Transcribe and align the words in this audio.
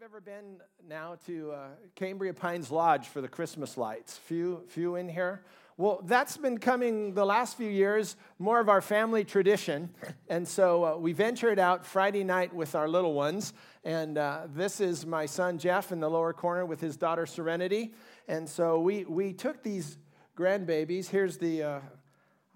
have 0.00 0.10
ever 0.10 0.20
been 0.22 0.56
now 0.88 1.14
to 1.26 1.52
uh, 1.52 1.66
Cambria 1.94 2.32
Pines 2.32 2.70
Lodge 2.70 3.08
for 3.08 3.20
the 3.20 3.28
Christmas 3.28 3.76
lights? 3.76 4.16
Few, 4.16 4.62
few 4.68 4.96
in 4.96 5.10
here. 5.10 5.42
Well, 5.76 6.00
that's 6.06 6.38
been 6.38 6.56
coming 6.56 7.12
the 7.12 7.26
last 7.26 7.58
few 7.58 7.68
years, 7.68 8.16
more 8.38 8.60
of 8.60 8.70
our 8.70 8.80
family 8.80 9.24
tradition. 9.24 9.90
And 10.30 10.48
so 10.48 10.84
uh, 10.84 10.96
we 10.96 11.12
ventured 11.12 11.58
out 11.58 11.84
Friday 11.84 12.24
night 12.24 12.54
with 12.54 12.74
our 12.74 12.88
little 12.88 13.12
ones. 13.12 13.52
And 13.84 14.16
uh, 14.16 14.46
this 14.54 14.80
is 14.80 15.04
my 15.04 15.26
son 15.26 15.58
Jeff 15.58 15.92
in 15.92 16.00
the 16.00 16.08
lower 16.08 16.32
corner 16.32 16.64
with 16.64 16.80
his 16.80 16.96
daughter 16.96 17.26
Serenity. 17.26 17.92
And 18.26 18.48
so 18.48 18.80
we, 18.80 19.04
we 19.04 19.34
took 19.34 19.62
these 19.62 19.98
grandbabies. 20.34 21.10
Here's 21.10 21.36
the, 21.36 21.62
uh, 21.62 21.80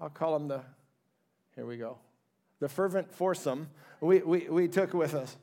I'll 0.01 0.09
call 0.09 0.33
them 0.33 0.49
the, 0.49 0.63
here 1.55 1.67
we 1.67 1.77
go, 1.77 1.99
the 2.61 2.71
fervent 2.71 3.13
foursome 3.13 3.69
we, 4.01 4.21
we, 4.21 4.49
we 4.49 4.67
took 4.67 4.95
with 4.95 5.13
us. 5.13 5.37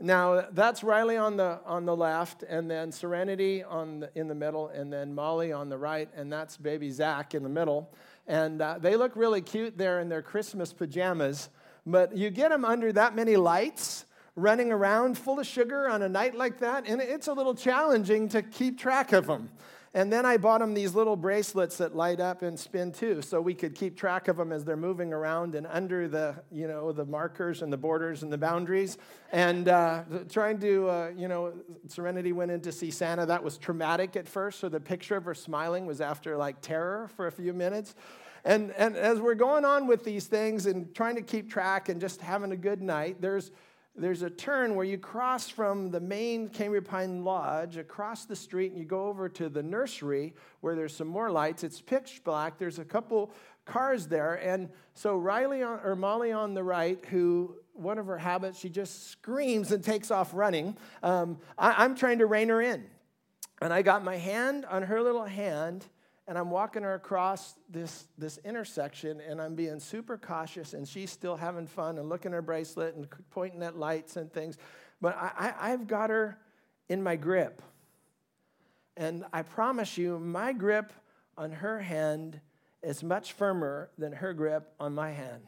Now 0.00 0.46
that's 0.52 0.84
Riley 0.84 1.16
on 1.16 1.36
the 1.36 1.58
on 1.66 1.84
the 1.84 1.96
left, 1.96 2.44
and 2.44 2.70
then 2.70 2.92
Serenity 2.92 3.64
on 3.64 4.00
the, 4.00 4.10
in 4.14 4.28
the 4.28 4.34
middle, 4.34 4.68
and 4.68 4.92
then 4.92 5.12
Molly 5.12 5.52
on 5.52 5.68
the 5.68 5.78
right, 5.78 6.08
and 6.14 6.32
that's 6.32 6.56
baby 6.56 6.90
Zach 6.90 7.34
in 7.34 7.42
the 7.42 7.48
middle. 7.48 7.90
And 8.28 8.62
uh, 8.62 8.78
they 8.78 8.94
look 8.94 9.16
really 9.16 9.40
cute 9.40 9.76
there 9.76 9.98
in 10.00 10.08
their 10.08 10.22
Christmas 10.22 10.72
pajamas. 10.72 11.48
But 11.84 12.16
you 12.16 12.30
get 12.30 12.50
them 12.50 12.64
under 12.64 12.92
that 12.92 13.16
many 13.16 13.36
lights, 13.36 14.04
running 14.36 14.70
around 14.70 15.18
full 15.18 15.40
of 15.40 15.46
sugar 15.46 15.88
on 15.88 16.02
a 16.02 16.08
night 16.08 16.36
like 16.36 16.58
that, 16.58 16.86
and 16.86 17.00
it's 17.00 17.26
a 17.26 17.32
little 17.32 17.54
challenging 17.54 18.28
to 18.28 18.42
keep 18.42 18.78
track 18.78 19.12
of 19.12 19.26
them. 19.26 19.48
And 19.94 20.12
then 20.12 20.26
I 20.26 20.36
bought 20.36 20.60
them 20.60 20.74
these 20.74 20.94
little 20.94 21.16
bracelets 21.16 21.78
that 21.78 21.96
light 21.96 22.20
up 22.20 22.42
and 22.42 22.58
spin 22.58 22.92
too, 22.92 23.22
so 23.22 23.40
we 23.40 23.54
could 23.54 23.74
keep 23.74 23.96
track 23.96 24.28
of 24.28 24.36
them 24.36 24.52
as 24.52 24.64
they're 24.64 24.76
moving 24.76 25.12
around 25.12 25.54
and 25.54 25.66
under 25.66 26.08
the, 26.08 26.36
you 26.52 26.68
know, 26.68 26.92
the 26.92 27.06
markers 27.06 27.62
and 27.62 27.72
the 27.72 27.76
borders 27.76 28.22
and 28.22 28.30
the 28.30 28.38
boundaries. 28.38 28.98
And 29.32 29.68
uh, 29.68 30.02
trying 30.28 30.60
to, 30.60 30.88
uh, 30.88 31.10
you 31.16 31.26
know, 31.26 31.54
Serenity 31.86 32.32
went 32.32 32.50
in 32.50 32.60
to 32.62 32.72
see 32.72 32.90
Santa. 32.90 33.24
That 33.24 33.42
was 33.42 33.56
traumatic 33.56 34.14
at 34.16 34.28
first, 34.28 34.60
so 34.60 34.68
the 34.68 34.80
picture 34.80 35.16
of 35.16 35.24
her 35.24 35.34
smiling 35.34 35.86
was 35.86 36.00
after 36.00 36.36
like 36.36 36.60
terror 36.60 37.08
for 37.16 37.26
a 37.26 37.32
few 37.32 37.52
minutes. 37.52 37.94
And, 38.44 38.70
and 38.72 38.96
as 38.96 39.20
we're 39.20 39.34
going 39.34 39.64
on 39.64 39.86
with 39.86 40.04
these 40.04 40.26
things 40.26 40.66
and 40.66 40.94
trying 40.94 41.16
to 41.16 41.22
keep 41.22 41.50
track 41.50 41.88
and 41.88 42.00
just 42.00 42.20
having 42.20 42.52
a 42.52 42.56
good 42.56 42.80
night, 42.80 43.20
there's 43.20 43.50
there's 43.98 44.22
a 44.22 44.30
turn 44.30 44.74
where 44.74 44.84
you 44.84 44.98
cross 44.98 45.48
from 45.48 45.90
the 45.90 46.00
main 46.00 46.48
Cambria 46.48 46.82
Pine 46.82 47.24
Lodge 47.24 47.76
across 47.76 48.24
the 48.24 48.36
street 48.36 48.70
and 48.70 48.78
you 48.78 48.86
go 48.86 49.06
over 49.06 49.28
to 49.30 49.48
the 49.48 49.62
nursery 49.62 50.34
where 50.60 50.74
there's 50.74 50.94
some 50.94 51.08
more 51.08 51.30
lights. 51.30 51.64
It's 51.64 51.80
pitch 51.80 52.22
black. 52.24 52.58
There's 52.58 52.78
a 52.78 52.84
couple 52.84 53.32
cars 53.64 54.06
there. 54.06 54.34
And 54.34 54.68
so 54.94 55.16
Riley 55.16 55.62
on, 55.62 55.80
or 55.84 55.96
Molly 55.96 56.32
on 56.32 56.54
the 56.54 56.62
right, 56.62 57.04
who 57.06 57.56
one 57.74 57.98
of 57.98 58.06
her 58.06 58.18
habits, 58.18 58.58
she 58.58 58.68
just 58.68 59.08
screams 59.10 59.72
and 59.72 59.82
takes 59.82 60.10
off 60.10 60.30
running. 60.32 60.76
Um, 61.02 61.38
I, 61.56 61.84
I'm 61.84 61.94
trying 61.94 62.18
to 62.18 62.26
rein 62.26 62.48
her 62.48 62.60
in. 62.60 62.84
And 63.60 63.72
I 63.72 63.82
got 63.82 64.04
my 64.04 64.16
hand 64.16 64.64
on 64.64 64.82
her 64.82 65.02
little 65.02 65.24
hand 65.24 65.84
and 66.28 66.36
I'm 66.36 66.50
walking 66.50 66.82
her 66.82 66.94
across 66.94 67.54
this, 67.70 68.06
this 68.18 68.38
intersection, 68.44 69.22
and 69.26 69.40
I'm 69.40 69.54
being 69.54 69.80
super 69.80 70.18
cautious, 70.18 70.74
and 70.74 70.86
she's 70.86 71.10
still 71.10 71.36
having 71.36 71.66
fun 71.66 71.96
and 71.96 72.10
looking 72.10 72.32
at 72.32 72.34
her 72.34 72.42
bracelet 72.42 72.94
and 72.96 73.08
pointing 73.30 73.62
at 73.62 73.78
lights 73.78 74.16
and 74.16 74.30
things. 74.30 74.58
But 75.00 75.16
I, 75.16 75.30
I, 75.38 75.72
I've 75.72 75.86
got 75.86 76.10
her 76.10 76.38
in 76.90 77.02
my 77.02 77.16
grip. 77.16 77.62
And 78.94 79.24
I 79.32 79.40
promise 79.40 79.96
you, 79.96 80.18
my 80.18 80.52
grip 80.52 80.92
on 81.38 81.50
her 81.50 81.80
hand 81.80 82.40
is 82.82 83.02
much 83.02 83.32
firmer 83.32 83.88
than 83.96 84.12
her 84.12 84.34
grip 84.34 84.70
on 84.78 84.94
my 84.94 85.12
hand. 85.12 85.42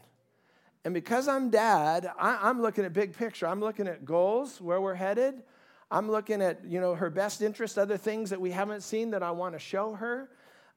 And 0.86 0.94
because 0.94 1.28
I'm 1.28 1.50
dad, 1.50 2.10
I, 2.18 2.48
am 2.48 2.62
looking 2.62 2.86
at 2.86 2.94
big 2.94 3.14
picture. 3.14 3.46
I'm 3.46 3.60
looking 3.60 3.86
at 3.86 4.06
goals, 4.06 4.62
where 4.62 4.80
we're 4.80 4.94
headed. 4.94 5.42
I'm 5.90 6.10
looking 6.10 6.40
at, 6.40 6.64
you 6.64 6.80
know, 6.80 6.94
her 6.94 7.10
best 7.10 7.42
interest, 7.42 7.76
other 7.76 7.98
things 7.98 8.30
that 8.30 8.40
we 8.40 8.50
haven't 8.50 8.82
seen 8.82 9.10
that 9.10 9.22
I 9.22 9.32
want 9.32 9.54
to 9.54 9.58
show 9.58 9.92
her. 9.92 10.30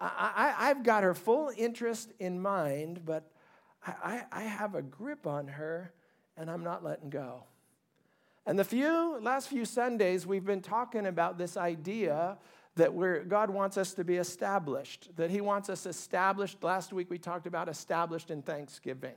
I, 0.06 0.68
have 0.68 0.84
got 0.84 1.04
her 1.04 1.14
full 1.14 1.52
interest 1.56 2.12
in 2.20 2.42
mind, 2.42 3.06
but 3.06 3.32
I, 3.86 4.24
I 4.32 4.44
have 4.44 4.76
a 4.76 4.82
grip 4.82 5.26
on 5.26 5.48
her 5.48 5.94
and 6.36 6.50
I'm 6.50 6.64
not 6.64 6.84
letting 6.84 7.10
go. 7.10 7.44
And 8.46 8.60
the 8.60 8.66
few 8.66 9.18
last 9.22 9.48
few 9.48 9.64
Sundays, 9.64 10.28
we've 10.28 10.44
been 10.44 10.62
talking 10.62 11.06
about 11.06 11.38
this 11.38 11.56
idea 11.56 12.38
that 12.76 12.94
we're, 12.94 13.24
God 13.24 13.50
wants 13.50 13.78
us 13.78 13.94
to 13.94 14.04
be 14.04 14.18
established, 14.18 15.10
that 15.16 15.30
He 15.30 15.42
wants 15.42 15.70
us 15.70 15.86
established. 15.86 16.64
Last 16.64 16.92
week 16.92 17.10
we 17.10 17.18
talked 17.18 17.48
about 17.48 17.70
established 17.70 18.32
in 18.32 18.42
thanksgiving. 18.42 19.14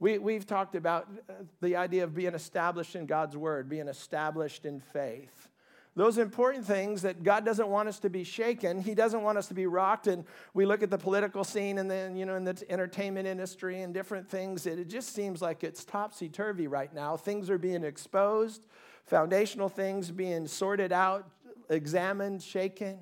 We, 0.00 0.18
we've 0.18 0.46
talked 0.46 0.74
about 0.74 1.08
uh, 1.28 1.32
the 1.60 1.76
idea 1.76 2.04
of 2.04 2.14
being 2.14 2.34
established 2.34 2.94
in 2.96 3.06
God's 3.06 3.36
Word, 3.36 3.68
being 3.68 3.88
established 3.88 4.64
in 4.64 4.80
faith. 4.80 5.48
Those 5.98 6.18
important 6.18 6.64
things 6.64 7.02
that 7.02 7.24
God 7.24 7.44
doesn't 7.44 7.66
want 7.66 7.88
us 7.88 7.98
to 7.98 8.08
be 8.08 8.22
shaken. 8.22 8.80
He 8.80 8.94
doesn't 8.94 9.20
want 9.20 9.36
us 9.36 9.48
to 9.48 9.54
be 9.54 9.66
rocked. 9.66 10.06
And 10.06 10.24
we 10.54 10.64
look 10.64 10.84
at 10.84 10.90
the 10.90 10.96
political 10.96 11.42
scene 11.42 11.78
and 11.78 11.90
then, 11.90 12.14
you 12.14 12.24
know, 12.24 12.36
in 12.36 12.44
the 12.44 12.64
entertainment 12.70 13.26
industry 13.26 13.82
and 13.82 13.92
different 13.92 14.30
things. 14.30 14.64
It, 14.64 14.78
it 14.78 14.88
just 14.88 15.12
seems 15.12 15.42
like 15.42 15.64
it's 15.64 15.84
topsy 15.84 16.28
turvy 16.28 16.68
right 16.68 16.94
now. 16.94 17.16
Things 17.16 17.50
are 17.50 17.58
being 17.58 17.82
exposed, 17.82 18.62
foundational 19.06 19.68
things 19.68 20.12
being 20.12 20.46
sorted 20.46 20.92
out, 20.92 21.28
examined, 21.68 22.44
shaken. 22.44 23.00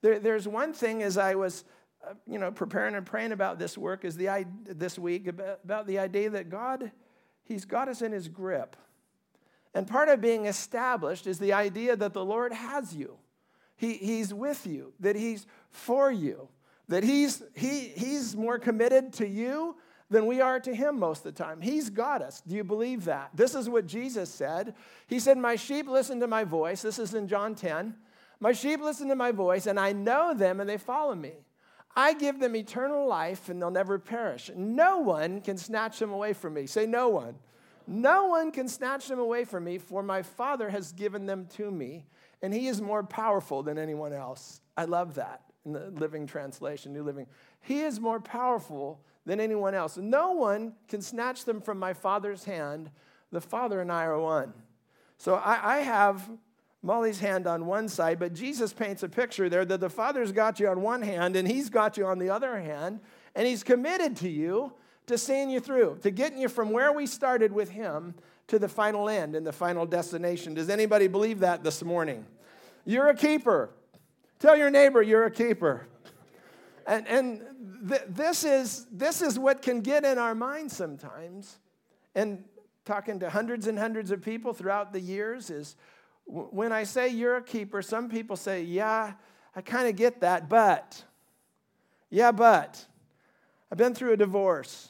There, 0.00 0.18
there's 0.18 0.48
one 0.48 0.72
thing 0.72 1.02
as 1.02 1.18
I 1.18 1.34
was, 1.34 1.64
you 2.26 2.38
know, 2.38 2.50
preparing 2.50 2.94
and 2.94 3.04
praying 3.04 3.32
about 3.32 3.58
this 3.58 3.76
work 3.76 4.02
is 4.02 4.16
the 4.16 4.46
this 4.64 4.98
week 4.98 5.26
about, 5.26 5.60
about 5.62 5.86
the 5.86 5.98
idea 5.98 6.30
that 6.30 6.48
God, 6.48 6.90
He's 7.44 7.66
got 7.66 7.88
us 7.88 8.00
in 8.00 8.12
His 8.12 8.28
grip. 8.28 8.76
And 9.74 9.86
part 9.86 10.08
of 10.08 10.20
being 10.20 10.46
established 10.46 11.26
is 11.26 11.38
the 11.38 11.52
idea 11.52 11.96
that 11.96 12.12
the 12.12 12.24
Lord 12.24 12.52
has 12.52 12.94
you. 12.94 13.18
He, 13.76 13.94
he's 13.94 14.34
with 14.34 14.66
you, 14.66 14.92
that 15.00 15.16
He's 15.16 15.46
for 15.70 16.10
you, 16.12 16.48
that 16.88 17.02
he's, 17.02 17.42
he, 17.54 17.88
he's 17.96 18.36
more 18.36 18.58
committed 18.58 19.12
to 19.14 19.26
you 19.26 19.76
than 20.10 20.26
we 20.26 20.40
are 20.40 20.60
to 20.60 20.74
Him 20.74 20.98
most 20.98 21.24
of 21.24 21.34
the 21.34 21.42
time. 21.42 21.62
He's 21.62 21.88
got 21.88 22.20
us. 22.20 22.42
Do 22.46 22.56
you 22.56 22.64
believe 22.64 23.04
that? 23.06 23.30
This 23.32 23.54
is 23.54 23.70
what 23.70 23.86
Jesus 23.86 24.28
said. 24.28 24.74
He 25.06 25.18
said, 25.18 25.38
My 25.38 25.56
sheep 25.56 25.88
listen 25.88 26.20
to 26.20 26.26
my 26.26 26.44
voice. 26.44 26.82
This 26.82 26.98
is 26.98 27.14
in 27.14 27.28
John 27.28 27.54
10. 27.54 27.94
My 28.40 28.52
sheep 28.52 28.80
listen 28.80 29.08
to 29.08 29.16
my 29.16 29.32
voice, 29.32 29.66
and 29.66 29.78
I 29.78 29.92
know 29.92 30.34
them, 30.34 30.60
and 30.60 30.68
they 30.68 30.78
follow 30.78 31.14
me. 31.14 31.32
I 31.94 32.14
give 32.14 32.38
them 32.38 32.56
eternal 32.56 33.06
life, 33.06 33.48
and 33.48 33.62
they'll 33.62 33.70
never 33.70 33.98
perish. 33.98 34.50
No 34.54 34.98
one 34.98 35.40
can 35.40 35.56
snatch 35.56 35.98
them 35.98 36.10
away 36.10 36.32
from 36.32 36.54
me. 36.54 36.66
Say, 36.66 36.86
No 36.86 37.08
one. 37.08 37.36
No 37.92 38.26
one 38.26 38.52
can 38.52 38.68
snatch 38.68 39.08
them 39.08 39.18
away 39.18 39.44
from 39.44 39.64
me, 39.64 39.76
for 39.76 40.00
my 40.00 40.22
Father 40.22 40.70
has 40.70 40.92
given 40.92 41.26
them 41.26 41.46
to 41.56 41.72
me, 41.72 42.06
and 42.40 42.54
He 42.54 42.68
is 42.68 42.80
more 42.80 43.02
powerful 43.02 43.64
than 43.64 43.78
anyone 43.78 44.12
else. 44.12 44.60
I 44.76 44.84
love 44.84 45.16
that 45.16 45.42
in 45.66 45.72
the 45.72 45.90
Living 45.90 46.24
Translation, 46.24 46.92
New 46.92 47.02
Living. 47.02 47.26
He 47.60 47.80
is 47.80 47.98
more 47.98 48.20
powerful 48.20 49.00
than 49.26 49.40
anyone 49.40 49.74
else. 49.74 49.96
No 49.96 50.30
one 50.30 50.74
can 50.86 51.02
snatch 51.02 51.44
them 51.44 51.60
from 51.60 51.80
my 51.80 51.92
Father's 51.92 52.44
hand. 52.44 52.92
The 53.32 53.40
Father 53.40 53.80
and 53.80 53.90
I 53.90 54.04
are 54.04 54.20
one. 54.20 54.52
So 55.18 55.34
I, 55.34 55.78
I 55.78 55.78
have 55.78 56.30
Molly's 56.82 57.18
hand 57.18 57.48
on 57.48 57.66
one 57.66 57.88
side, 57.88 58.20
but 58.20 58.34
Jesus 58.34 58.72
paints 58.72 59.02
a 59.02 59.08
picture 59.08 59.48
there 59.48 59.64
that 59.64 59.80
the 59.80 59.90
Father's 59.90 60.30
got 60.30 60.60
you 60.60 60.68
on 60.68 60.80
one 60.80 61.02
hand 61.02 61.34
and 61.34 61.48
He's 61.48 61.68
got 61.68 61.96
you 61.96 62.06
on 62.06 62.20
the 62.20 62.30
other 62.30 62.60
hand, 62.60 63.00
and 63.34 63.48
He's 63.48 63.64
committed 63.64 64.16
to 64.18 64.28
you 64.28 64.74
to 65.06 65.18
seeing 65.18 65.50
you 65.50 65.60
through, 65.60 65.98
to 66.02 66.10
getting 66.10 66.38
you 66.38 66.48
from 66.48 66.70
where 66.70 66.92
we 66.92 67.06
started 67.06 67.52
with 67.52 67.70
Him 67.70 68.14
to 68.48 68.58
the 68.58 68.68
final 68.68 69.08
end 69.08 69.34
and 69.34 69.46
the 69.46 69.52
final 69.52 69.86
destination. 69.86 70.54
Does 70.54 70.68
anybody 70.68 71.08
believe 71.08 71.40
that 71.40 71.62
this 71.62 71.82
morning? 71.82 72.26
You're 72.84 73.08
a 73.08 73.14
keeper. 73.14 73.70
Tell 74.38 74.56
your 74.56 74.70
neighbor 74.70 75.02
you're 75.02 75.24
a 75.24 75.30
keeper. 75.30 75.86
And, 76.86 77.06
and 77.06 77.42
th- 77.88 78.02
this, 78.08 78.44
is, 78.44 78.86
this 78.90 79.22
is 79.22 79.38
what 79.38 79.62
can 79.62 79.80
get 79.80 80.04
in 80.04 80.18
our 80.18 80.34
minds 80.34 80.76
sometimes. 80.76 81.58
And 82.14 82.44
talking 82.84 83.20
to 83.20 83.30
hundreds 83.30 83.66
and 83.68 83.78
hundreds 83.78 84.10
of 84.10 84.22
people 84.22 84.52
throughout 84.52 84.92
the 84.92 85.00
years 85.00 85.50
is 85.50 85.76
when 86.26 86.72
I 86.72 86.84
say 86.84 87.08
you're 87.08 87.36
a 87.36 87.42
keeper, 87.42 87.82
some 87.82 88.08
people 88.08 88.36
say, 88.36 88.62
Yeah, 88.62 89.12
I 89.54 89.60
kind 89.60 89.88
of 89.88 89.96
get 89.96 90.20
that, 90.20 90.48
but, 90.48 91.04
yeah, 92.08 92.32
but, 92.32 92.84
I've 93.70 93.78
been 93.78 93.94
through 93.94 94.12
a 94.12 94.16
divorce. 94.16 94.88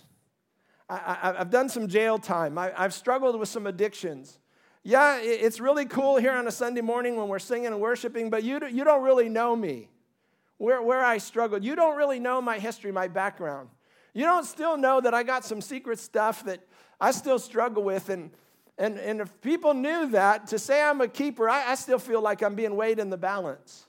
I, 0.89 1.35
have 1.39 1.51
done 1.51 1.69
some 1.69 1.87
jail 1.87 2.19
time. 2.19 2.59
I, 2.59 2.73
have 2.77 2.95
struggled 2.95 3.39
with 3.39 3.49
some 3.49 3.67
addictions. 3.67 4.41
Yeah, 4.83 5.21
it's 5.21 5.61
really 5.61 5.85
cool 5.85 6.17
here 6.17 6.33
on 6.33 6.49
a 6.49 6.51
Sunday 6.51 6.81
morning 6.81 7.17
when 7.17 7.29
we're 7.29 7.39
singing 7.39 7.67
and 7.67 7.81
worshiping, 7.81 8.31
but 8.31 8.43
you, 8.43 8.59
you 8.67 8.83
don't 8.83 9.03
really 9.03 9.29
know 9.29 9.55
me, 9.55 9.89
where, 10.57 10.83
where 10.83 11.05
I 11.05 11.19
struggled. 11.19 11.63
You 11.63 11.77
don't 11.77 11.97
really 11.97 12.19
know 12.19 12.41
my 12.41 12.59
history, 12.59 12.91
my 12.91 13.07
background. 13.07 13.69
You 14.15 14.25
don't 14.25 14.45
still 14.45 14.77
know 14.77 15.01
that 15.01 15.15
I 15.15 15.23
got 15.23 15.45
some 15.45 15.61
secret 15.61 15.99
stuff 15.99 16.45
that 16.45 16.61
I 17.01 17.13
still 17.13 17.39
struggle 17.39 17.85
with. 17.85 18.09
And, 18.09 18.31
and, 18.79 18.99
and 18.99 19.21
if 19.21 19.41
people 19.43 19.75
knew 19.75 20.11
that, 20.11 20.49
to 20.49 20.59
say 20.59 20.83
I'm 20.83 21.01
a 21.03 21.09
keeper, 21.09 21.49
I, 21.49 21.73
I 21.73 21.75
still 21.77 21.99
feel 21.99 22.23
like 22.23 22.43
I'm 22.43 22.55
being 22.55 22.75
weighed 22.75 22.99
in 22.99 23.11
the 23.11 23.19
balance. 23.19 23.87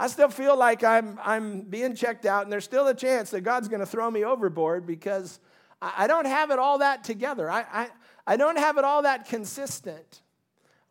I 0.00 0.06
still 0.06 0.30
feel 0.30 0.56
like 0.56 0.82
I'm, 0.82 1.18
I'm 1.22 1.60
being 1.60 1.94
checked 1.94 2.24
out, 2.24 2.44
and 2.44 2.50
there's 2.50 2.64
still 2.64 2.88
a 2.88 2.94
chance 2.94 3.28
that 3.32 3.42
God's 3.42 3.68
going 3.68 3.80
to 3.80 3.86
throw 3.86 4.10
me 4.10 4.24
overboard 4.24 4.86
because 4.86 5.40
I 5.82 6.06
don't 6.06 6.24
have 6.24 6.50
it 6.50 6.58
all 6.58 6.78
that 6.78 7.04
together. 7.04 7.50
I, 7.50 7.66
I, 7.70 7.88
I 8.26 8.36
don't 8.38 8.56
have 8.56 8.78
it 8.78 8.84
all 8.84 9.02
that 9.02 9.28
consistent. 9.28 10.22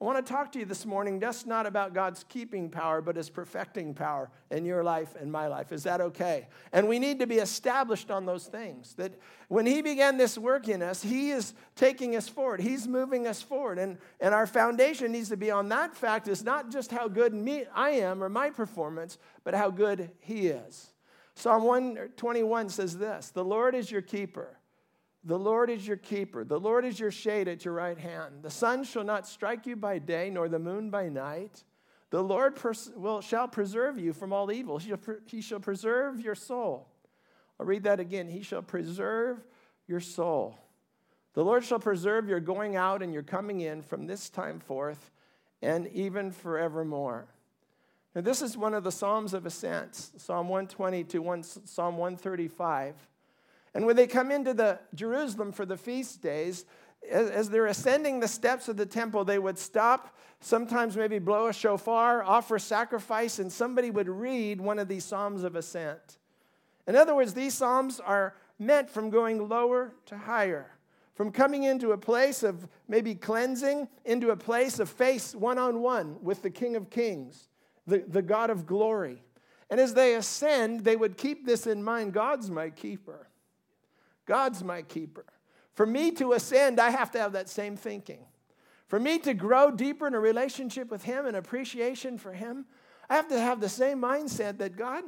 I 0.02 0.06
want 0.06 0.26
to 0.26 0.34
talk 0.34 0.54
to 0.54 0.60
you 0.60 0.64
this 0.64 0.86
morning 0.86 1.20
just 1.20 1.46
not 1.46 1.66
about 1.66 1.94
God's 1.94 2.24
keeping 2.30 2.70
power, 2.70 3.02
but 3.02 3.18
his 3.18 3.30
perfecting 3.30 3.94
power 3.94 4.32
in 4.50 4.64
your 4.64 4.82
life 4.82 5.14
and 5.20 5.30
my 5.30 5.48
life. 5.48 5.74
Is 5.74 5.84
that 5.84 6.00
okay? 6.00 6.48
And 6.72 6.88
we 6.88 7.00
need 7.00 7.20
to 7.20 7.28
be 7.28 7.36
established 7.36 8.10
on 8.10 8.26
those 8.26 8.48
things. 8.48 8.94
That 8.94 9.20
when 9.50 9.66
he 9.66 9.82
began 9.82 10.16
this 10.16 10.38
work 10.38 10.70
in 10.70 10.82
us, 10.82 11.02
he 11.02 11.32
is 11.32 11.54
taking 11.76 12.16
us 12.16 12.30
forward. 12.30 12.62
He's 12.62 12.88
moving 12.88 13.28
us 13.28 13.42
forward. 13.42 13.78
And, 13.78 13.98
and 14.22 14.34
our 14.34 14.48
foundation 14.48 15.12
needs 15.12 15.28
to 15.30 15.38
be 15.38 15.52
on 15.52 15.68
that 15.68 15.94
fact 15.98 16.30
is 16.30 16.46
not 16.46 16.72
just 16.72 16.92
how 16.92 17.10
good 17.10 17.34
me 17.34 17.66
I 17.76 17.90
am 17.90 18.24
or 18.24 18.30
my 18.30 18.52
performance, 18.52 19.18
but 19.44 19.54
how 19.54 19.70
good 19.70 20.12
he 20.22 20.48
is. 20.48 20.92
Psalm 21.36 21.64
121 21.64 22.70
says 22.70 22.98
this 22.98 23.32
The 23.32 23.44
Lord 23.44 23.76
is 23.76 23.92
your 23.92 24.02
keeper. 24.02 24.59
The 25.24 25.38
Lord 25.38 25.70
is 25.70 25.86
your 25.86 25.98
keeper. 25.98 26.44
The 26.44 26.60
Lord 26.60 26.86
is 26.86 27.00
your 27.00 27.12
shade 27.12 27.48
at 27.48 27.66
your 27.66 27.74
right 27.74 27.98
hand. 27.98 28.42
The 28.42 28.50
sun 28.50 28.84
shall 28.84 29.04
not 29.04 29.28
strike 29.28 29.66
you 29.66 29.76
by 29.76 30.00
day, 30.00 30.30
nor 30.30 30.48
the 30.48 30.60
moon 30.60 30.90
by 30.90 31.10
night. 31.10 31.64
The 32.10 32.24
Lord 32.24 32.56
pers- 32.56 32.92
will, 32.96 33.22
shall 33.22 33.48
preserve 33.48 34.00
you 34.00 34.14
from 34.14 34.34
all 34.34 34.52
evil. 34.52 34.78
He 34.78 34.90
shall, 34.90 34.98
pre- 34.98 35.16
he 35.26 35.42
shall 35.42 35.60
preserve 35.60 36.20
your 36.22 36.36
soul. 36.36 36.88
I'll 37.60 37.66
read 37.66 37.84
that 37.84 38.00
again. 38.00 38.30
He 38.30 38.42
shall 38.42 38.62
preserve 38.62 39.44
your 39.88 40.00
soul. 40.00 40.58
The 41.34 41.44
Lord 41.44 41.64
shall 41.64 41.80
preserve 41.80 42.28
your 42.28 42.40
going 42.40 42.76
out 42.76 43.04
and 43.04 43.14
your 43.14 43.24
coming 43.24 43.62
in 43.62 43.82
from 43.82 44.08
this 44.08 44.30
time 44.30 44.60
forth 44.60 45.12
and 45.62 45.88
even 45.88 46.32
forevermore. 46.32 47.28
Now, 48.16 48.22
this 48.22 48.42
is 48.42 48.58
one 48.58 48.74
of 48.74 48.84
the 48.84 48.92
Psalms 48.92 49.34
of 49.34 49.46
Ascent, 49.46 49.96
Psalm 50.18 50.48
120 50.48 51.04
to 51.04 51.20
one, 51.20 51.44
Psalm 51.44 51.98
135. 51.98 52.96
And 53.74 53.86
when 53.86 53.96
they 53.96 54.08
come 54.08 54.32
into 54.32 54.54
the 54.54 54.80
Jerusalem 54.96 55.52
for 55.52 55.66
the 55.66 55.78
feast 55.78 56.22
days, 56.22 56.66
as 57.10 57.50
they're 57.50 57.68
ascending 57.68 58.20
the 58.20 58.28
steps 58.28 58.68
of 58.68 58.78
the 58.78 58.86
temple, 58.86 59.24
they 59.24 59.40
would 59.40 59.58
stop, 59.58 60.18
sometimes 60.40 60.98
maybe 60.98 61.20
blow 61.20 61.48
a 61.48 61.54
shofar, 61.54 62.24
offer 62.24 62.60
sacrifice, 62.60 63.40
and 63.40 63.52
somebody 63.52 63.90
would 63.90 64.10
read 64.10 64.60
one 64.60 64.80
of 64.80 64.88
these 64.88 65.06
Psalms 65.06 65.44
of 65.44 65.56
Ascent. 65.56 66.18
In 66.88 66.96
other 66.96 67.16
words, 67.16 67.34
these 67.34 67.54
Psalms 67.54 68.00
are 68.00 68.36
meant 68.58 68.90
from 68.90 69.10
going 69.10 69.48
lower 69.48 69.94
to 70.08 70.18
higher, 70.18 70.72
from 71.16 71.32
coming 71.32 71.64
into 71.64 71.92
a 71.92 71.98
place 71.98 72.44
of 72.44 72.68
maybe 72.88 73.16
cleansing 73.16 73.88
into 74.06 74.32
a 74.32 74.36
place 74.36 74.80
of 74.80 74.90
face 74.90 75.34
one 75.34 75.58
on 75.58 75.82
one 75.82 76.18
with 76.22 76.42
the 76.42 76.50
King 76.50 76.76
of 76.76 76.90
Kings, 76.90 77.48
the, 77.88 78.00
the 78.08 78.22
God 78.22 78.50
of 78.50 78.66
glory. 78.66 79.24
And 79.70 79.80
as 79.80 79.94
they 79.94 80.16
ascend, 80.16 80.84
they 80.84 80.96
would 80.96 81.18
keep 81.18 81.46
this 81.46 81.68
in 81.68 81.84
mind 81.84 82.12
God's 82.12 82.50
my 82.50 82.70
keeper. 82.72 83.29
God's 84.30 84.64
my 84.64 84.84
keeper. 84.84 85.26
For 85.74 85.88
me 85.88 86.12
to 86.12 86.34
ascend, 86.34 86.80
I 86.80 86.92
have 86.92 87.10
to 87.12 87.20
have 87.20 87.34
that 87.34 87.50
same 87.50 87.76
thinking. 87.76 88.20
For 88.86 89.00
me 89.00 89.18
to 89.20 89.34
grow 89.34 89.72
deeper 89.72 90.06
in 90.06 90.14
a 90.14 90.20
relationship 90.20 90.92
with 90.92 91.04
Him 91.04 91.26
and 91.26 91.36
appreciation 91.36 92.20
for 92.20 92.32
Him, 92.32 92.66
I 93.10 93.16
have 93.16 93.28
to 93.30 93.40
have 93.40 93.60
the 93.60 93.68
same 93.68 94.00
mindset 94.00 94.60
that 94.60 94.78
God, 94.78 95.04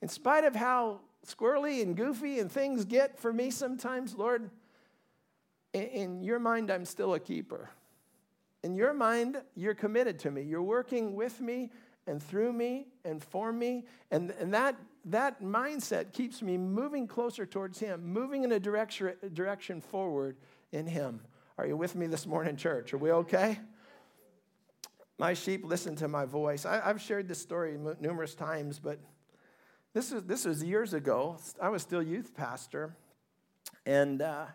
in 0.00 0.06
spite 0.06 0.44
of 0.44 0.54
how 0.54 1.00
squirrely 1.26 1.82
and 1.82 1.96
goofy 1.96 2.38
and 2.38 2.50
things 2.50 2.84
get 2.84 3.18
for 3.18 3.32
me 3.32 3.50
sometimes, 3.50 4.14
Lord, 4.14 4.50
in 5.74 6.22
your 6.22 6.38
mind, 6.38 6.70
I'm 6.70 6.84
still 6.84 7.14
a 7.14 7.20
keeper. 7.20 7.70
In 8.62 8.76
your 8.76 8.94
mind, 8.94 9.42
you're 9.56 9.74
committed 9.74 10.20
to 10.20 10.30
me. 10.30 10.42
You're 10.42 10.62
working 10.62 11.16
with 11.16 11.40
me 11.40 11.72
and 12.06 12.22
through 12.22 12.52
me 12.52 12.86
and 13.04 13.20
for 13.20 13.52
me. 13.52 13.84
And, 14.12 14.30
and 14.38 14.54
that 14.54 14.76
that 15.10 15.42
mindset 15.42 16.12
keeps 16.12 16.42
me 16.42 16.56
moving 16.56 17.06
closer 17.06 17.46
towards 17.46 17.78
Him, 17.78 18.04
moving 18.04 18.44
in 18.44 18.52
a 18.52 18.60
direction, 18.60 19.12
direction 19.32 19.80
forward 19.80 20.36
in 20.72 20.86
Him. 20.86 21.20
Are 21.56 21.66
you 21.66 21.76
with 21.76 21.94
me 21.94 22.06
this 22.06 22.26
morning, 22.26 22.56
church? 22.56 22.92
Are 22.92 22.98
we 22.98 23.10
okay? 23.10 23.58
My 25.18 25.34
sheep 25.34 25.64
listen 25.64 25.96
to 25.96 26.08
my 26.08 26.24
voice. 26.24 26.64
I, 26.64 26.80
have 26.86 27.00
shared 27.00 27.26
this 27.26 27.40
story 27.40 27.76
numerous 28.00 28.34
times, 28.34 28.78
but 28.78 29.00
this 29.92 30.12
is 30.12 30.22
this 30.24 30.44
was 30.44 30.62
years 30.62 30.94
ago. 30.94 31.38
I 31.60 31.70
was 31.70 31.82
still 31.82 32.02
youth 32.02 32.36
pastor, 32.36 32.94
and 33.84 34.22
uh, 34.22 34.46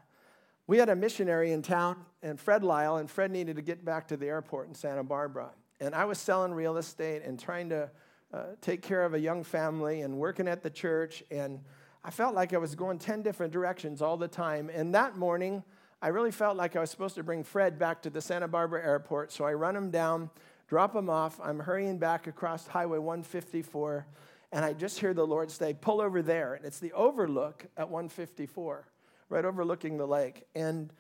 we 0.68 0.78
had 0.78 0.88
a 0.88 0.96
missionary 0.96 1.52
in 1.52 1.62
town, 1.62 1.98
and 2.22 2.40
Fred 2.40 2.64
Lyle, 2.64 2.96
and 2.96 3.12
Fred 3.12 3.32
needed 3.32 3.58
to 3.58 3.62
get 3.62 3.84
back 3.84 4.08
to 4.08 4.16
the 4.16 4.28
airport 4.28 4.70
in 4.70 4.76
Santa 4.76 5.04
Barbara, 5.04 5.50
and 5.82 5.94
I 5.94 6.06
was 6.06 6.18
selling 6.18 6.54
real 6.54 6.78
estate 6.78 7.24
and 7.26 7.38
trying 7.38 7.68
to 7.70 7.90
uh, 8.34 8.56
take 8.62 8.82
care 8.82 9.06
of 9.06 9.14
a 9.14 9.20
young 9.20 9.44
family 9.44 10.02
and 10.02 10.18
working 10.18 10.48
at 10.48 10.64
the 10.64 10.70
church. 10.70 11.24
And 11.30 11.60
I 12.04 12.10
felt 12.10 12.34
like 12.34 12.54
I 12.54 12.58
was 12.58 12.74
going 12.74 12.98
10 12.98 13.22
different 13.22 13.54
directions 13.54 14.02
all 14.02 14.18
the 14.18 14.28
time. 14.28 14.72
And 14.74 14.96
that 14.96 15.18
morning, 15.18 15.64
I 16.02 16.08
really 16.08 16.32
felt 16.32 16.58
like 16.58 16.76
I 16.76 16.80
was 16.80 16.90
supposed 16.90 17.16
to 17.16 17.24
bring 17.24 17.44
Fred 17.44 17.78
back 17.78 18.02
to 18.02 18.10
the 18.10 18.22
Santa 18.22 18.48
Barbara 18.48 18.84
airport. 18.84 19.32
So 19.32 19.46
I 19.46 19.54
run 19.54 19.76
him 19.76 19.92
down, 19.92 20.32
drop 20.68 20.96
him 20.96 21.10
off. 21.10 21.40
I'm 21.44 21.60
hurrying 21.60 22.00
back 22.00 22.26
across 22.28 22.66
Highway 22.68 22.98
154. 22.98 24.08
And 24.52 24.66
I 24.66 24.74
just 24.74 25.00
hear 25.00 25.14
the 25.14 25.26
Lord 25.26 25.52
say, 25.52 25.74
Pull 25.74 26.02
over 26.02 26.22
there. 26.22 26.56
And 26.56 26.66
it's 26.66 26.80
the 26.80 26.92
overlook 26.94 27.66
at 27.78 27.90
154, 27.90 28.88
right 29.30 29.46
overlooking 29.46 29.98
the 29.98 30.08
lake. 30.08 30.46
And 30.56 30.92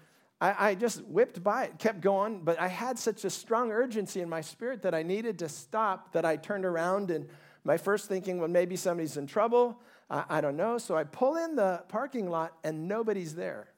I, 0.44 0.72
I 0.72 0.76
just 0.76 1.02
whipped 1.06 1.42
by 1.42 1.64
it, 1.66 1.80
kept 1.80 2.02
going, 2.02 2.42
but 2.44 2.60
I 2.60 2.68
had 2.68 3.00
such 3.00 3.24
a 3.24 3.30
strong 3.30 3.72
urgency 3.72 4.20
in 4.20 4.28
my 4.28 4.42
spirit 4.42 4.82
that 4.82 4.94
I 4.94 5.02
needed 5.02 5.40
to 5.40 5.48
stop 5.48 6.12
that 6.12 6.26
I 6.26 6.36
turned 6.36 6.66
around 6.66 7.12
and 7.12 7.30
my 7.64 7.78
first 7.78 8.10
thinking, 8.10 8.40
well, 8.40 8.50
maybe 8.50 8.76
somebody's 8.76 9.16
in 9.16 9.26
trouble. 9.26 9.80
I, 10.10 10.26
I 10.30 10.42
don't 10.42 10.58
know. 10.58 10.78
So 10.78 10.98
I 10.98 11.06
pull 11.06 11.38
in 11.38 11.56
the 11.56 11.84
parking 11.88 12.30
lot 12.30 12.58
and 12.66 12.90
nobody's 12.90 13.36
there. 13.36 13.70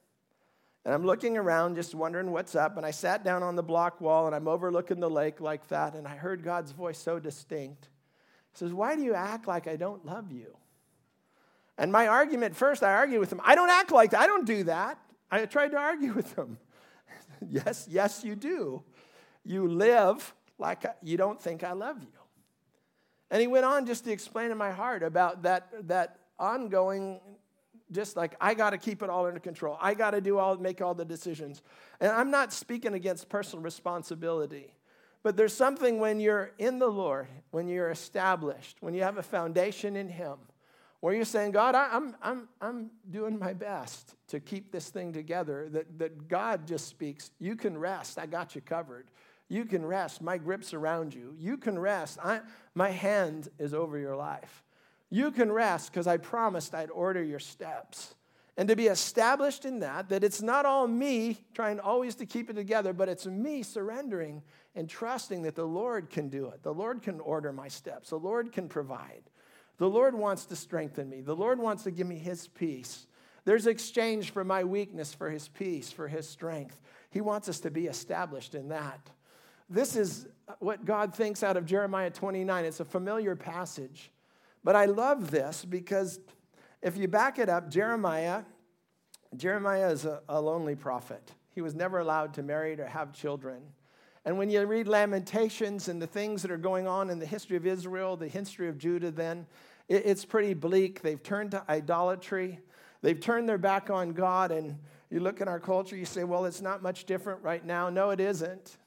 And 0.84 0.92
I'm 0.92 1.06
looking 1.06 1.36
around, 1.36 1.76
just 1.76 1.94
wondering 1.94 2.32
what's 2.32 2.56
up. 2.56 2.76
And 2.76 2.84
I 2.84 2.90
sat 2.90 3.22
down 3.22 3.44
on 3.44 3.54
the 3.54 3.62
block 3.62 4.00
wall 4.00 4.26
and 4.26 4.34
I'm 4.34 4.48
overlooking 4.48 4.98
the 4.98 5.10
lake 5.10 5.40
like 5.40 5.68
that. 5.68 5.94
And 5.94 6.04
I 6.04 6.16
heard 6.16 6.42
God's 6.42 6.72
voice 6.72 6.98
so 6.98 7.20
distinct. 7.20 7.88
He 8.52 8.58
says, 8.58 8.72
Why 8.72 8.96
do 8.96 9.02
you 9.02 9.14
act 9.14 9.46
like 9.46 9.68
I 9.68 9.76
don't 9.76 10.04
love 10.04 10.32
you? 10.32 10.56
And 11.78 11.92
my 11.92 12.08
argument 12.08 12.56
first, 12.56 12.82
I 12.82 12.92
argued 12.92 13.20
with 13.20 13.30
him. 13.30 13.40
I 13.44 13.54
don't 13.54 13.70
act 13.70 13.92
like 13.92 14.10
that. 14.10 14.20
I 14.20 14.26
don't 14.26 14.46
do 14.46 14.64
that. 14.64 14.98
I 15.30 15.44
tried 15.46 15.72
to 15.72 15.78
argue 15.78 16.12
with 16.12 16.34
him. 16.36 16.58
yes, 17.48 17.86
yes, 17.90 18.24
you 18.24 18.36
do. 18.36 18.82
You 19.44 19.68
live 19.68 20.34
like 20.58 20.84
you 21.02 21.16
don't 21.16 21.40
think 21.40 21.64
I 21.64 21.72
love 21.72 22.02
you. 22.02 22.08
And 23.30 23.40
he 23.40 23.46
went 23.46 23.64
on 23.64 23.86
just 23.86 24.04
to 24.04 24.12
explain 24.12 24.50
in 24.50 24.58
my 24.58 24.70
heart 24.70 25.02
about 25.02 25.42
that, 25.42 25.88
that 25.88 26.18
ongoing, 26.38 27.20
just 27.90 28.16
like 28.16 28.36
I 28.40 28.54
got 28.54 28.70
to 28.70 28.78
keep 28.78 29.02
it 29.02 29.10
all 29.10 29.26
under 29.26 29.40
control. 29.40 29.76
I 29.80 29.94
got 29.94 30.12
to 30.12 30.20
do 30.20 30.38
all, 30.38 30.56
make 30.56 30.80
all 30.80 30.94
the 30.94 31.04
decisions. 31.04 31.62
And 32.00 32.12
I'm 32.12 32.30
not 32.30 32.52
speaking 32.52 32.94
against 32.94 33.28
personal 33.28 33.62
responsibility, 33.62 34.74
but 35.24 35.36
there's 35.36 35.54
something 35.54 35.98
when 35.98 36.20
you're 36.20 36.52
in 36.58 36.78
the 36.78 36.88
Lord, 36.88 37.26
when 37.50 37.66
you're 37.66 37.90
established, 37.90 38.76
when 38.80 38.94
you 38.94 39.02
have 39.02 39.18
a 39.18 39.22
foundation 39.24 39.96
in 39.96 40.08
Him 40.08 40.38
where 41.00 41.14
you're 41.14 41.24
saying, 41.24 41.52
God, 41.52 41.74
I, 41.74 41.94
am 41.94 42.16
I'm, 42.22 42.48
I'm 42.60 42.90
doing 43.10 43.38
my 43.38 43.52
best 43.52 44.14
to 44.28 44.40
keep 44.40 44.72
this 44.72 44.88
thing 44.88 45.12
together, 45.12 45.68
that, 45.70 45.98
that 45.98 46.28
God 46.28 46.66
just 46.66 46.88
speaks, 46.88 47.30
you 47.38 47.54
can 47.56 47.76
rest, 47.76 48.18
I 48.18 48.26
got 48.26 48.54
you 48.54 48.60
covered. 48.60 49.10
You 49.48 49.64
can 49.64 49.86
rest, 49.86 50.20
my 50.22 50.38
grip's 50.38 50.74
around 50.74 51.14
you. 51.14 51.34
You 51.38 51.56
can 51.56 51.78
rest, 51.78 52.18
I, 52.22 52.40
my 52.74 52.90
hand 52.90 53.48
is 53.58 53.72
over 53.72 53.96
your 53.98 54.16
life. 54.16 54.64
You 55.08 55.30
can 55.30 55.52
rest 55.52 55.92
because 55.92 56.08
I 56.08 56.16
promised 56.16 56.74
I'd 56.74 56.90
order 56.90 57.22
your 57.22 57.38
steps. 57.38 58.14
And 58.56 58.68
to 58.68 58.76
be 58.76 58.86
established 58.86 59.64
in 59.64 59.80
that, 59.80 60.08
that 60.08 60.24
it's 60.24 60.40
not 60.40 60.64
all 60.64 60.88
me 60.88 61.38
trying 61.54 61.78
always 61.78 62.14
to 62.16 62.26
keep 62.26 62.48
it 62.48 62.54
together, 62.54 62.92
but 62.92 63.08
it's 63.08 63.26
me 63.26 63.62
surrendering 63.62 64.42
and 64.74 64.88
trusting 64.88 65.42
that 65.42 65.54
the 65.54 65.66
Lord 65.66 66.08
can 66.10 66.28
do 66.28 66.46
it. 66.48 66.62
The 66.62 66.72
Lord 66.72 67.02
can 67.02 67.20
order 67.20 67.52
my 67.52 67.68
steps, 67.68 68.10
the 68.10 68.18
Lord 68.18 68.52
can 68.52 68.68
provide. 68.68 69.22
The 69.78 69.88
Lord 69.88 70.14
wants 70.14 70.46
to 70.46 70.56
strengthen 70.56 71.08
me. 71.08 71.20
The 71.20 71.36
Lord 71.36 71.58
wants 71.58 71.84
to 71.84 71.90
give 71.90 72.06
me 72.06 72.16
His 72.18 72.48
peace. 72.48 73.06
There's 73.44 73.66
exchange 73.66 74.30
for 74.30 74.44
my 74.44 74.64
weakness 74.64 75.14
for 75.14 75.30
His 75.30 75.48
peace, 75.48 75.92
for 75.92 76.08
His 76.08 76.28
strength. 76.28 76.80
He 77.10 77.20
wants 77.20 77.48
us 77.48 77.60
to 77.60 77.70
be 77.70 77.86
established 77.86 78.54
in 78.54 78.68
that. 78.68 79.10
This 79.68 79.96
is 79.96 80.26
what 80.58 80.84
God 80.84 81.14
thinks 81.14 81.42
out 81.42 81.56
of 81.56 81.66
Jeremiah 81.66 82.10
29. 82.10 82.64
It's 82.64 82.80
a 82.80 82.84
familiar 82.84 83.36
passage. 83.36 84.10
But 84.64 84.76
I 84.76 84.86
love 84.86 85.30
this 85.30 85.64
because 85.64 86.20
if 86.82 86.96
you 86.96 87.08
back 87.08 87.38
it 87.38 87.48
up, 87.48 87.70
Jeremiah, 87.70 88.42
Jeremiah 89.36 89.90
is 89.90 90.04
a, 90.04 90.22
a 90.28 90.40
lonely 90.40 90.74
prophet. 90.74 91.32
He 91.54 91.62
was 91.62 91.74
never 91.74 91.98
allowed 91.98 92.34
to 92.34 92.42
marry 92.42 92.78
or 92.80 92.86
have 92.86 93.12
children. 93.12 93.62
And 94.26 94.36
when 94.36 94.50
you 94.50 94.66
read 94.66 94.88
Lamentations 94.88 95.86
and 95.86 96.02
the 96.02 96.06
things 96.06 96.42
that 96.42 96.50
are 96.50 96.58
going 96.58 96.88
on 96.88 97.10
in 97.10 97.20
the 97.20 97.26
history 97.26 97.56
of 97.56 97.64
Israel, 97.64 98.16
the 98.16 98.26
history 98.26 98.68
of 98.68 98.76
Judah, 98.76 99.12
then 99.12 99.46
it's 99.88 100.24
pretty 100.24 100.52
bleak. 100.52 101.00
They've 101.00 101.22
turned 101.22 101.52
to 101.52 101.64
idolatry, 101.68 102.58
they've 103.02 103.20
turned 103.20 103.48
their 103.48 103.56
back 103.56 103.88
on 103.88 104.12
God. 104.12 104.50
And 104.50 104.80
you 105.10 105.20
look 105.20 105.40
at 105.40 105.46
our 105.46 105.60
culture, 105.60 105.96
you 105.96 106.04
say, 106.04 106.24
well, 106.24 106.44
it's 106.44 106.60
not 106.60 106.82
much 106.82 107.04
different 107.04 107.40
right 107.44 107.64
now. 107.64 107.88
No, 107.88 108.10
it 108.10 108.18
isn't. 108.18 108.78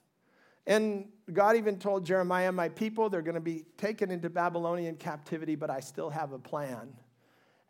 And 0.68 1.08
God 1.32 1.56
even 1.56 1.80
told 1.80 2.06
Jeremiah, 2.06 2.52
My 2.52 2.68
people, 2.68 3.10
they're 3.10 3.22
going 3.22 3.36
to 3.36 3.42
be 3.42 3.64
taken 3.78 4.12
into 4.12 4.30
Babylonian 4.30 4.98
captivity, 4.98 5.56
but 5.56 5.70
I 5.70 5.80
still 5.80 6.10
have 6.10 6.34
a 6.34 6.38
plan. 6.38 6.94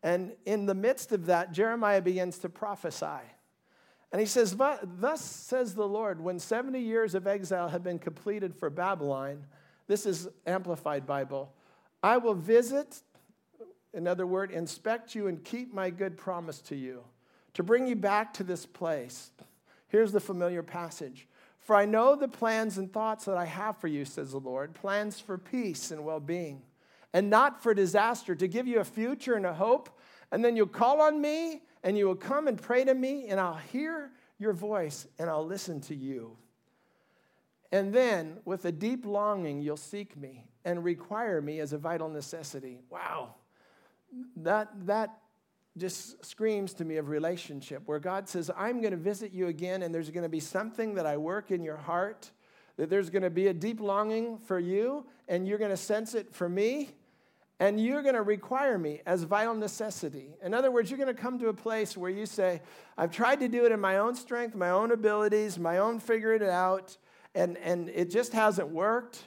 And 0.02 0.34
in 0.46 0.66
the 0.66 0.74
midst 0.74 1.12
of 1.12 1.28
that, 1.28 1.52
Jeremiah 1.52 2.02
begins 2.02 2.40
to 2.40 2.50
prophesy. 2.50 3.22
And 4.12 4.20
he 4.20 4.26
says, 4.26 4.56
Thus 4.56 5.22
says 5.22 5.76
the 5.76 5.88
Lord, 5.88 6.20
when 6.20 6.40
70 6.40 6.80
years 6.80 7.14
of 7.16 7.28
exile 7.28 7.70
have 7.70 7.84
been 7.84 8.00
completed 8.00 8.56
for 8.56 8.70
Babylon, 8.70 9.46
this 9.88 10.06
is 10.06 10.28
Amplified 10.48 11.06
Bible, 11.06 11.54
I 12.02 12.18
will 12.18 12.34
visit, 12.34 13.02
in 13.94 14.08
other 14.08 14.26
words, 14.26 14.54
inspect 14.54 15.14
you 15.14 15.28
and 15.28 15.44
keep 15.44 15.74
my 15.74 15.90
good 15.90 16.18
promise 16.18 16.60
to 16.62 16.76
you, 16.76 17.04
to 17.54 17.64
bring 17.64 17.88
you 17.88 17.96
back 17.96 18.34
to 18.36 18.44
this 18.44 18.66
place. 18.66 19.32
Here's 19.90 20.12
the 20.12 20.20
familiar 20.20 20.64
passage. 20.64 21.28
For 21.60 21.76
I 21.76 21.86
know 21.86 22.16
the 22.16 22.28
plans 22.28 22.78
and 22.78 22.92
thoughts 22.92 23.26
that 23.26 23.38
I 23.38 23.46
have 23.46 23.78
for 23.78 23.88
you, 23.88 24.06
says 24.06 24.32
the 24.32 24.40
Lord, 24.40 24.74
plans 24.74 25.20
for 25.20 25.38
peace 25.38 25.92
and 25.92 26.04
well 26.04 26.20
being, 26.20 26.64
and 27.14 27.30
not 27.30 27.62
for 27.62 27.74
disaster, 27.74 28.34
to 28.34 28.48
give 28.48 28.66
you 28.66 28.80
a 28.80 28.86
future 28.86 29.36
and 29.36 29.46
a 29.46 29.54
hope. 29.54 29.90
And 30.32 30.44
then 30.44 30.56
you'll 30.56 30.68
call 30.68 31.02
on 31.02 31.22
me 31.22 31.62
and 31.84 31.98
you 31.98 32.06
will 32.08 32.16
come 32.16 32.48
and 32.48 32.62
pray 32.62 32.84
to 32.84 32.94
me, 32.94 33.28
and 33.30 33.40
I'll 33.40 33.56
hear 33.72 34.12
your 34.38 34.54
voice 34.54 35.08
and 35.18 35.30
I'll 35.30 35.46
listen 35.46 35.82
to 35.82 35.96
you. 35.96 36.38
And 37.72 37.94
then, 37.94 38.38
with 38.46 38.66
a 38.66 38.72
deep 38.72 39.06
longing, 39.06 39.62
you'll 39.62 39.78
seek 39.78 40.18
me 40.18 40.46
and 40.66 40.84
require 40.84 41.42
me 41.42 41.60
as 41.60 41.72
a 41.72 41.78
vital 41.78 42.10
necessity. 42.10 42.80
Wow. 42.90 43.36
That, 44.38 44.70
that 44.88 45.20
just 45.78 46.26
screams 46.26 46.74
to 46.74 46.86
me 46.86 46.98
of 46.98 47.10
relationship, 47.10 47.84
where 47.86 48.00
God 48.00 48.28
says, 48.28 48.50
I'm 48.58 48.82
going 48.82 48.92
to 48.92 48.98
visit 48.98 49.32
you 49.32 49.48
again, 49.48 49.84
and 49.84 49.94
there's 49.94 50.10
going 50.10 50.24
to 50.24 50.30
be 50.30 50.40
something 50.40 50.96
that 50.96 51.06
I 51.06 51.16
work 51.18 51.52
in 51.52 51.64
your 51.64 51.78
heart, 51.78 52.32
that 52.78 52.90
there's 52.90 53.10
going 53.10 53.24
to 53.24 53.30
be 53.30 53.48
a 53.48 53.54
deep 53.54 53.80
longing 53.80 54.40
for 54.40 54.60
you, 54.60 55.06
and 55.28 55.48
you're 55.48 55.60
going 55.60 55.70
to 55.70 55.78
sense 55.78 56.16
it 56.16 56.34
for 56.34 56.50
me, 56.50 56.90
and 57.60 57.84
you're 57.84 58.02
going 58.02 58.16
to 58.16 58.22
require 58.22 58.78
me 58.78 59.02
as 59.06 59.24
vital 59.24 59.54
necessity. 59.54 60.36
In 60.42 60.54
other 60.54 60.72
words, 60.72 60.90
you're 60.90 60.98
going 60.98 61.14
to 61.14 61.22
come 61.22 61.38
to 61.40 61.50
a 61.50 61.54
place 61.54 61.98
where 61.98 62.10
you 62.10 62.26
say, 62.26 62.62
I've 62.98 63.12
tried 63.12 63.42
to 63.42 63.50
do 63.50 63.66
it 63.66 63.72
in 63.72 63.80
my 63.82 63.98
own 63.98 64.16
strength, 64.16 64.56
my 64.56 64.70
own 64.70 64.92
abilities, 64.92 65.60
my 65.60 65.80
own 65.80 66.00
figuring 66.00 66.42
it 66.42 66.50
out, 66.50 66.98
and, 67.36 67.58
and 67.58 67.90
it 67.90 68.10
just 68.10 68.32
hasn't 68.32 68.70
worked. 68.70 69.24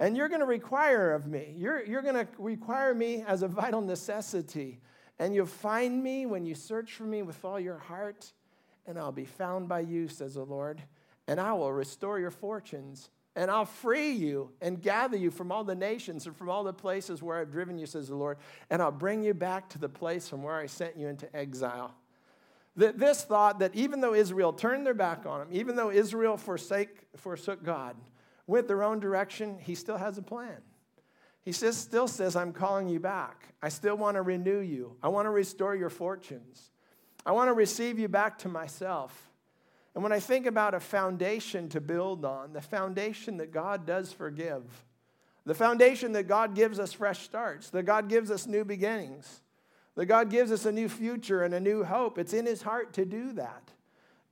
And 0.00 0.16
you're 0.16 0.28
going 0.28 0.40
to 0.40 0.46
require 0.46 1.14
of 1.14 1.26
me. 1.26 1.54
You're, 1.56 1.84
you're 1.84 2.02
going 2.02 2.16
to 2.16 2.28
require 2.38 2.92
me 2.92 3.24
as 3.26 3.42
a 3.42 3.48
vital 3.48 3.80
necessity. 3.80 4.80
And 5.18 5.34
you'll 5.34 5.46
find 5.46 6.02
me 6.02 6.26
when 6.26 6.44
you 6.44 6.54
search 6.54 6.92
for 6.92 7.04
me 7.04 7.22
with 7.22 7.42
all 7.44 7.58
your 7.58 7.78
heart, 7.78 8.32
and 8.86 8.98
I'll 8.98 9.12
be 9.12 9.24
found 9.24 9.68
by 9.68 9.80
you, 9.80 10.08
says 10.08 10.34
the 10.34 10.44
Lord, 10.44 10.82
and 11.28 11.40
I 11.40 11.52
will 11.54 11.72
restore 11.72 12.18
your 12.18 12.30
fortunes 12.30 13.10
and 13.36 13.50
I'll 13.50 13.66
free 13.66 14.10
you 14.10 14.50
and 14.62 14.80
gather 14.80 15.16
you 15.16 15.30
from 15.30 15.52
all 15.52 15.62
the 15.62 15.74
nations 15.74 16.26
and 16.26 16.34
from 16.34 16.48
all 16.48 16.64
the 16.64 16.72
places 16.72 17.22
where 17.22 17.38
I've 17.38 17.52
driven 17.52 17.78
you, 17.78 17.84
says 17.84 18.08
the 18.08 18.16
Lord, 18.16 18.38
and 18.70 18.80
I'll 18.80 18.90
bring 18.90 19.22
you 19.22 19.34
back 19.34 19.68
to 19.70 19.78
the 19.78 19.88
place 19.88 20.28
from 20.28 20.42
where 20.42 20.56
I 20.56 20.66
sent 20.66 20.96
you 20.96 21.06
into 21.06 21.34
exile. 21.36 21.94
That 22.76 22.98
this 22.98 23.24
thought 23.24 23.58
that 23.58 23.74
even 23.74 24.00
though 24.00 24.14
Israel 24.14 24.52
turned 24.52 24.86
their 24.86 24.94
back 24.94 25.26
on 25.26 25.42
him, 25.42 25.48
even 25.52 25.76
though 25.76 25.90
Israel 25.90 26.36
forsake, 26.36 27.06
forsook 27.16 27.62
God, 27.62 27.96
went 28.46 28.68
their 28.68 28.82
own 28.82 29.00
direction, 29.00 29.58
he 29.60 29.74
still 29.74 29.98
has 29.98 30.18
a 30.18 30.22
plan. 30.22 30.62
He 31.42 31.52
says, 31.52 31.76
still 31.76 32.08
says, 32.08 32.36
I'm 32.36 32.52
calling 32.52 32.88
you 32.88 32.98
back. 32.98 33.54
I 33.62 33.68
still 33.68 33.96
want 33.96 34.16
to 34.16 34.22
renew 34.22 34.60
you. 34.60 34.96
I 35.02 35.08
want 35.08 35.26
to 35.26 35.30
restore 35.30 35.76
your 35.76 35.90
fortunes. 35.90 36.70
I 37.24 37.32
want 37.32 37.48
to 37.48 37.52
receive 37.52 37.98
you 37.98 38.08
back 38.08 38.38
to 38.38 38.48
myself. 38.48 39.25
And 39.96 40.02
when 40.02 40.12
I 40.12 40.20
think 40.20 40.44
about 40.44 40.74
a 40.74 40.80
foundation 40.80 41.70
to 41.70 41.80
build 41.80 42.26
on, 42.26 42.52
the 42.52 42.60
foundation 42.60 43.38
that 43.38 43.50
God 43.50 43.86
does 43.86 44.12
forgive, 44.12 44.62
the 45.46 45.54
foundation 45.54 46.12
that 46.12 46.24
God 46.24 46.54
gives 46.54 46.78
us 46.78 46.92
fresh 46.92 47.20
starts, 47.20 47.70
that 47.70 47.84
God 47.84 48.10
gives 48.10 48.30
us 48.30 48.46
new 48.46 48.62
beginnings, 48.62 49.40
that 49.94 50.04
God 50.04 50.28
gives 50.28 50.52
us 50.52 50.66
a 50.66 50.70
new 50.70 50.90
future 50.90 51.44
and 51.44 51.54
a 51.54 51.60
new 51.60 51.82
hope, 51.82 52.18
it's 52.18 52.34
in 52.34 52.44
His 52.44 52.60
heart 52.60 52.92
to 52.92 53.06
do 53.06 53.32
that. 53.32 53.70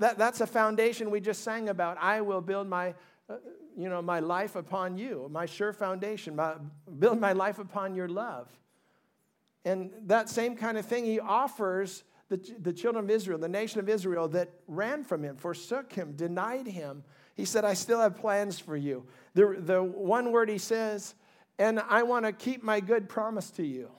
that 0.01 0.19
that's 0.19 0.43
a 0.43 0.47
foundation 0.47 1.11
we 1.11 1.19
just 1.19 1.43
sang 1.43 1.71
about. 1.71 1.97
I 1.99 2.21
will 2.21 2.43
build 2.43 2.69
my, 2.69 2.95
uh, 3.31 3.37
you 3.75 3.89
know, 3.89 4.03
my 4.03 4.21
life 4.21 4.57
upon 4.57 4.99
you, 4.99 5.31
my 5.33 5.47
sure 5.47 5.73
foundation, 5.73 6.37
my, 6.37 6.57
build 6.99 7.19
my 7.19 7.33
life 7.33 7.59
upon 7.59 7.95
your 7.95 8.09
love. 8.11 8.51
And 9.65 9.93
that 10.09 10.29
same 10.29 10.57
kind 10.57 10.77
of 10.77 10.85
thing 10.85 11.07
He 11.07 11.21
offers 11.21 12.05
the, 12.29 12.37
the 12.61 12.73
children 12.73 13.05
of 13.05 13.11
Israel, 13.11 13.39
the 13.39 13.49
nation 13.49 13.81
of 13.81 13.89
Israel 13.89 14.29
that 14.29 14.51
ran 14.67 15.05
from 15.05 15.23
him, 15.23 15.37
forsook 15.37 15.93
him, 15.93 16.13
denied 16.13 16.67
him. 16.67 17.05
He 17.35 17.45
said, 17.45 17.65
I 17.65 17.75
still 17.75 18.01
have 18.01 18.17
plans 18.17 18.59
for 18.59 18.77
you. 18.77 19.07
The, 19.35 19.57
the 19.59 19.83
one 19.83 20.33
word 20.33 20.49
he 20.49 20.59
says, 20.59 21.15
and 21.59 21.81
I 21.81 22.03
want 22.03 22.25
to 22.25 22.33
keep 22.33 22.63
my 22.63 22.81
good 22.81 23.09
promise 23.09 23.51
to 23.53 23.65
you. 23.65 23.91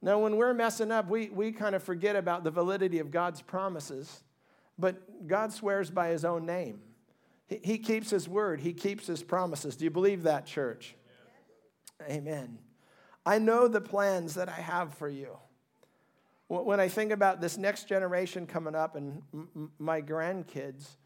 Now, 0.00 0.20
when 0.20 0.36
we're 0.36 0.54
messing 0.54 0.92
up, 0.92 1.08
we, 1.08 1.28
we 1.28 1.52
kind 1.52 1.74
of 1.74 1.82
forget 1.82 2.14
about 2.16 2.44
the 2.44 2.50
validity 2.50 3.00
of 3.00 3.10
God's 3.10 3.42
promises, 3.42 4.22
but 4.78 5.26
God 5.26 5.52
swears 5.52 5.90
by 5.90 6.08
his 6.08 6.24
own 6.24 6.46
name. 6.46 6.80
He, 7.48 7.60
he 7.62 7.78
keeps 7.78 8.10
his 8.10 8.28
word, 8.28 8.60
he 8.60 8.72
keeps 8.72 9.06
his 9.06 9.22
promises. 9.22 9.76
Do 9.76 9.84
you 9.84 9.90
believe 9.90 10.22
that, 10.22 10.46
church? 10.46 10.94
Amen. 12.08 12.58
I 13.26 13.38
know 13.38 13.66
the 13.66 13.80
plans 13.80 14.34
that 14.34 14.48
I 14.48 14.52
have 14.52 14.94
for 14.94 15.08
you. 15.08 15.36
When 16.48 16.80
I 16.80 16.88
think 16.88 17.12
about 17.12 17.40
this 17.40 17.58
next 17.58 17.88
generation 17.88 18.46
coming 18.46 18.74
up 18.74 18.96
and 18.96 19.22
my 19.78 20.00
grandkids, 20.00 20.96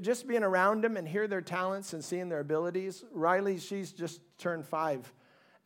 just 0.00 0.26
being 0.26 0.42
around 0.42 0.82
them 0.82 0.96
and 0.96 1.06
hear 1.06 1.28
their 1.28 1.40
talents 1.40 1.92
and 1.92 2.04
seeing 2.04 2.28
their 2.28 2.40
abilities. 2.40 3.04
Riley, 3.12 3.58
she's 3.58 3.92
just 3.92 4.20
turned 4.38 4.66
five, 4.66 5.12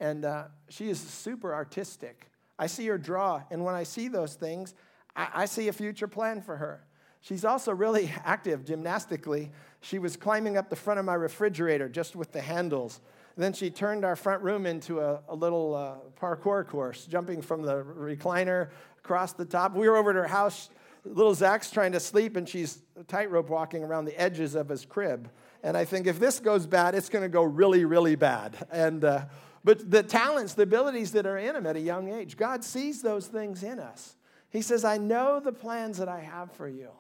and 0.01 0.25
uh, 0.25 0.45
she 0.69 0.91
is 0.91 1.01
super 1.01 1.55
artistic. 1.55 2.29
I 2.59 2.67
see 2.67 2.87
her 2.89 2.99
draw, 2.99 3.43
and 3.51 3.65
when 3.65 3.75
I 3.75 3.85
see 3.85 4.09
those 4.09 4.35
things, 4.35 4.75
I, 5.17 5.29
I 5.35 5.45
see 5.47 5.69
a 5.69 5.73
future 5.73 6.09
plan 6.09 6.43
for 6.43 6.57
her. 6.57 6.85
She's 7.21 7.45
also 7.45 7.73
really 7.73 8.13
active 8.25 8.65
gymnastically. 8.65 9.51
She 9.81 9.99
was 9.99 10.17
climbing 10.17 10.57
up 10.57 10.69
the 10.69 10.77
front 10.77 10.99
of 10.99 11.07
my 11.07 11.15
refrigerator 11.15 11.89
just 11.89 12.17
with 12.17 12.33
the 12.33 12.41
handles. 12.41 13.01
Then 13.37 13.53
she 13.53 13.71
turned 13.71 14.05
our 14.05 14.17
front 14.17 14.43
room 14.43 14.67
into 14.67 15.01
a, 15.01 15.21
a 15.29 15.35
little 15.35 15.75
uh, 15.75 15.95
parkour 16.21 16.67
course, 16.67 17.07
jumping 17.07 17.43
from 17.43 17.63
the 17.63 17.83
recliner 17.83 18.71
across 18.99 19.33
the 19.33 19.45
top. 19.45 19.75
We 19.75 19.89
were 19.89 19.97
over 19.97 20.11
at 20.11 20.17
her 20.17 20.27
house. 20.27 20.71
Little 21.05 21.35
Zach's 21.35 21.71
trying 21.71 21.93
to 21.93 22.01
sleep, 22.01 22.37
and 22.37 22.49
she's 22.49 22.83
tightrope 23.09 23.49
walking 23.49 23.83
around 23.83 24.05
the 24.05 24.21
edges 24.21 24.55
of 24.55 24.69
his 24.69 24.85
crib. 24.85 25.31
And 25.63 25.77
I 25.77 25.85
think 25.85 26.07
if 26.07 26.21
this 26.21 26.39
goes 26.39 26.67
bad, 26.67 26.95
it's 26.95 27.09
going 27.09 27.23
to 27.23 27.29
go 27.29 27.43
really, 27.43 27.85
really 27.85 28.15
bad. 28.15 28.67
And 28.71 29.05
uh, 29.05 29.25
but 29.65 29.91
the 29.91 30.03
talents, 30.03 30.55
the 30.55 30.63
abilities 30.63 31.13
that 31.13 31.27
are 31.27 31.39
in 31.39 31.57
him 31.57 31.67
at 31.67 31.77
a 31.77 31.81
young 31.81 32.13
age, 32.13 32.37
God 32.37 32.65
sees 32.65 33.01
those 33.03 33.27
things 33.27 33.63
in 33.63 33.79
us. 33.79 34.17
He 34.51 34.63
says, 34.63 34.85
"I 34.85 34.99
know 34.99 35.41
the 35.41 35.53
plans 35.53 35.99
that 35.99 36.09
I 36.09 36.21
have 36.21 36.53
for 36.53 36.69
you." 36.69 36.91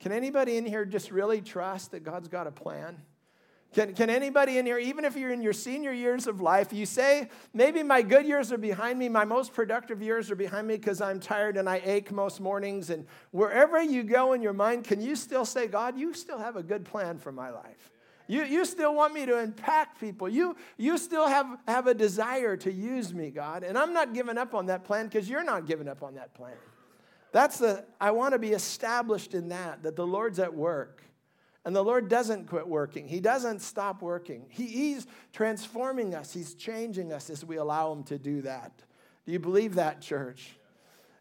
Can 0.00 0.12
anybody 0.12 0.56
in 0.56 0.64
here 0.64 0.84
just 0.84 1.10
really 1.10 1.40
trust 1.40 1.90
that 1.90 2.04
God's 2.04 2.28
got 2.28 2.46
a 2.46 2.52
plan? 2.52 3.02
Can, 3.74 3.94
can 3.94 4.08
anybody 4.08 4.56
in 4.56 4.64
here, 4.64 4.78
even 4.78 5.04
if 5.04 5.14
you're 5.14 5.30
in 5.30 5.42
your 5.42 5.52
senior 5.52 5.92
years 5.92 6.26
of 6.26 6.40
life, 6.40 6.72
you 6.72 6.86
say, 6.86 7.28
maybe 7.52 7.82
my 7.82 8.00
good 8.00 8.26
years 8.26 8.50
are 8.50 8.58
behind 8.58 8.98
me, 8.98 9.10
my 9.10 9.26
most 9.26 9.52
productive 9.52 10.00
years 10.00 10.30
are 10.30 10.36
behind 10.36 10.66
me 10.66 10.76
because 10.76 11.02
I'm 11.02 11.20
tired 11.20 11.58
and 11.58 11.68
I 11.68 11.82
ache 11.84 12.10
most 12.10 12.40
mornings. 12.40 12.88
And 12.88 13.06
wherever 13.30 13.82
you 13.82 14.02
go 14.04 14.32
in 14.32 14.40
your 14.40 14.54
mind, 14.54 14.84
can 14.84 15.02
you 15.02 15.14
still 15.14 15.44
say, 15.44 15.66
God, 15.66 15.98
you 15.98 16.14
still 16.14 16.38
have 16.38 16.56
a 16.56 16.62
good 16.62 16.86
plan 16.86 17.18
for 17.18 17.30
my 17.30 17.50
life? 17.50 17.90
You, 18.26 18.44
you 18.44 18.64
still 18.64 18.94
want 18.94 19.12
me 19.14 19.26
to 19.26 19.38
impact 19.38 20.00
people. 20.00 20.28
You, 20.28 20.56
you 20.76 20.96
still 20.96 21.26
have, 21.26 21.46
have 21.66 21.86
a 21.86 21.94
desire 21.94 22.56
to 22.58 22.72
use 22.72 23.12
me, 23.12 23.30
God. 23.30 23.64
And 23.64 23.76
I'm 23.76 23.92
not 23.92 24.14
giving 24.14 24.38
up 24.38 24.54
on 24.54 24.66
that 24.66 24.84
plan 24.84 25.06
because 25.06 25.28
you're 25.28 25.44
not 25.44 25.66
giving 25.66 25.88
up 25.88 26.02
on 26.02 26.14
that 26.14 26.34
plan. 26.34 26.56
That's 27.32 27.58
the, 27.58 27.84
I 28.00 28.10
want 28.12 28.32
to 28.32 28.38
be 28.38 28.52
established 28.52 29.34
in 29.34 29.48
that, 29.48 29.82
that 29.82 29.96
the 29.96 30.06
Lord's 30.06 30.38
at 30.38 30.54
work. 30.54 31.02
And 31.68 31.76
the 31.76 31.84
Lord 31.84 32.08
doesn't 32.08 32.46
quit 32.46 32.66
working. 32.66 33.06
He 33.06 33.20
doesn't 33.20 33.60
stop 33.60 34.00
working. 34.00 34.46
He, 34.48 34.64
he's 34.64 35.06
transforming 35.34 36.14
us, 36.14 36.32
He's 36.32 36.54
changing 36.54 37.12
us 37.12 37.28
as 37.28 37.44
we 37.44 37.56
allow 37.56 37.92
Him 37.92 38.04
to 38.04 38.18
do 38.18 38.40
that. 38.40 38.72
Do 39.26 39.32
you 39.32 39.38
believe 39.38 39.74
that, 39.74 40.00
church? 40.00 40.56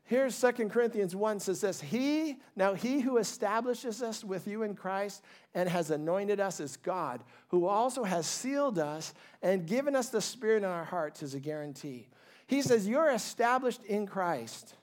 Here's 0.05 0.39
2 0.39 0.69
Corinthians 0.69 1.13
1 1.13 1.41
says 1.41 1.59
this 1.59 1.81
He, 1.81 2.37
now 2.55 2.75
He 2.75 3.01
who 3.01 3.17
establishes 3.17 4.01
us 4.01 4.23
with 4.23 4.47
you 4.47 4.63
in 4.63 4.73
Christ 4.73 5.21
and 5.53 5.67
has 5.67 5.91
anointed 5.91 6.39
us 6.39 6.61
is 6.61 6.77
God, 6.77 7.25
who 7.49 7.65
also 7.65 8.05
has 8.05 8.25
sealed 8.25 8.79
us 8.79 9.13
and 9.41 9.67
given 9.67 9.97
us 9.97 10.07
the 10.07 10.21
Spirit 10.21 10.63
in 10.63 10.69
our 10.69 10.85
hearts 10.85 11.21
as 11.23 11.33
a 11.33 11.41
guarantee. 11.41 12.07
He 12.47 12.61
says, 12.61 12.87
You're 12.87 13.11
established 13.11 13.83
in 13.83 14.07
Christ. 14.07 14.75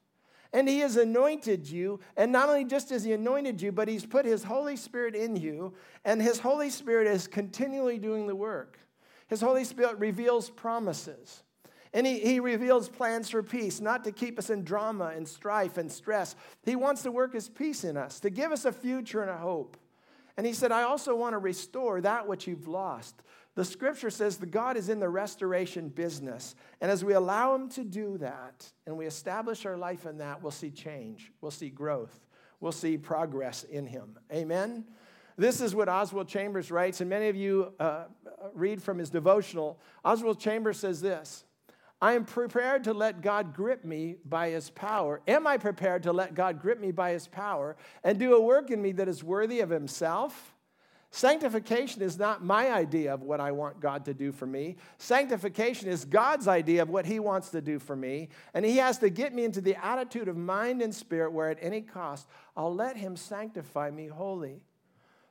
And 0.54 0.68
he 0.68 0.78
has 0.78 0.96
anointed 0.96 1.68
you. 1.68 1.98
And 2.16 2.30
not 2.30 2.48
only 2.48 2.64
just 2.64 2.88
has 2.90 3.02
he 3.02 3.12
anointed 3.12 3.60
you, 3.60 3.72
but 3.72 3.88
he's 3.88 4.06
put 4.06 4.24
his 4.24 4.44
Holy 4.44 4.76
Spirit 4.76 5.16
in 5.16 5.34
you. 5.34 5.74
And 6.04 6.22
his 6.22 6.38
Holy 6.38 6.70
Spirit 6.70 7.08
is 7.08 7.26
continually 7.26 7.98
doing 7.98 8.28
the 8.28 8.36
work. 8.36 8.78
His 9.26 9.40
Holy 9.40 9.64
Spirit 9.64 9.98
reveals 9.98 10.48
promises. 10.48 11.42
And 11.92 12.06
he, 12.06 12.20
he 12.20 12.38
reveals 12.38 12.88
plans 12.88 13.28
for 13.30 13.42
peace, 13.42 13.80
not 13.80 14.04
to 14.04 14.12
keep 14.12 14.38
us 14.38 14.48
in 14.48 14.62
drama 14.62 15.12
and 15.14 15.26
strife 15.26 15.76
and 15.76 15.90
stress. 15.90 16.36
He 16.64 16.76
wants 16.76 17.02
to 17.02 17.10
work 17.10 17.34
his 17.34 17.48
peace 17.48 17.82
in 17.82 17.96
us, 17.96 18.20
to 18.20 18.30
give 18.30 18.52
us 18.52 18.64
a 18.64 18.72
future 18.72 19.22
and 19.22 19.30
a 19.30 19.36
hope. 19.36 19.76
And 20.36 20.46
he 20.46 20.52
said, 20.52 20.72
I 20.72 20.82
also 20.82 21.14
want 21.14 21.34
to 21.34 21.38
restore 21.38 22.00
that 22.00 22.26
which 22.26 22.46
you've 22.46 22.66
lost. 22.66 23.22
The 23.54 23.64
scripture 23.64 24.10
says 24.10 24.38
that 24.38 24.50
God 24.50 24.76
is 24.76 24.88
in 24.88 24.98
the 24.98 25.08
restoration 25.08 25.88
business. 25.88 26.56
And 26.80 26.90
as 26.90 27.04
we 27.04 27.12
allow 27.12 27.54
Him 27.54 27.68
to 27.70 27.84
do 27.84 28.18
that 28.18 28.72
and 28.86 28.96
we 28.96 29.06
establish 29.06 29.64
our 29.64 29.76
life 29.76 30.06
in 30.06 30.18
that, 30.18 30.42
we'll 30.42 30.50
see 30.50 30.70
change, 30.70 31.30
we'll 31.40 31.52
see 31.52 31.70
growth, 31.70 32.26
we'll 32.60 32.72
see 32.72 32.98
progress 32.98 33.62
in 33.62 33.86
him. 33.86 34.18
Amen? 34.32 34.84
This 35.36 35.60
is 35.60 35.74
what 35.74 35.88
Oswald 35.88 36.28
Chambers 36.28 36.70
writes, 36.70 37.00
and 37.00 37.10
many 37.10 37.28
of 37.28 37.36
you 37.36 37.72
uh, 37.78 38.04
read 38.54 38.82
from 38.82 38.98
his 38.98 39.10
devotional. 39.10 39.80
Oswald 40.04 40.40
Chambers 40.40 40.78
says 40.78 41.00
this 41.00 41.44
I 42.04 42.12
am 42.12 42.26
prepared 42.26 42.84
to 42.84 42.92
let 42.92 43.22
God 43.22 43.54
grip 43.54 43.82
me 43.82 44.16
by 44.26 44.50
his 44.50 44.68
power. 44.68 45.22
Am 45.26 45.46
I 45.46 45.56
prepared 45.56 46.02
to 46.02 46.12
let 46.12 46.34
God 46.34 46.60
grip 46.60 46.78
me 46.78 46.92
by 46.92 47.12
his 47.12 47.26
power 47.26 47.76
and 48.02 48.18
do 48.18 48.34
a 48.34 48.40
work 48.42 48.70
in 48.70 48.82
me 48.82 48.92
that 48.92 49.08
is 49.08 49.24
worthy 49.24 49.60
of 49.60 49.70
himself? 49.70 50.54
Sanctification 51.10 52.02
is 52.02 52.18
not 52.18 52.44
my 52.44 52.70
idea 52.70 53.14
of 53.14 53.22
what 53.22 53.40
I 53.40 53.52
want 53.52 53.80
God 53.80 54.04
to 54.04 54.12
do 54.12 54.32
for 54.32 54.44
me. 54.44 54.76
Sanctification 54.98 55.88
is 55.88 56.04
God's 56.04 56.46
idea 56.46 56.82
of 56.82 56.90
what 56.90 57.06
He 57.06 57.20
wants 57.20 57.48
to 57.50 57.62
do 57.62 57.78
for 57.78 57.96
me. 57.96 58.28
And 58.52 58.66
He 58.66 58.76
has 58.76 58.98
to 58.98 59.08
get 59.08 59.32
me 59.32 59.44
into 59.44 59.62
the 59.62 59.82
attitude 59.82 60.28
of 60.28 60.36
mind 60.36 60.82
and 60.82 60.94
spirit 60.94 61.32
where 61.32 61.48
at 61.48 61.58
any 61.62 61.80
cost 61.80 62.28
I'll 62.54 62.74
let 62.74 62.98
Him 62.98 63.16
sanctify 63.16 63.90
me 63.90 64.08
wholly. 64.08 64.60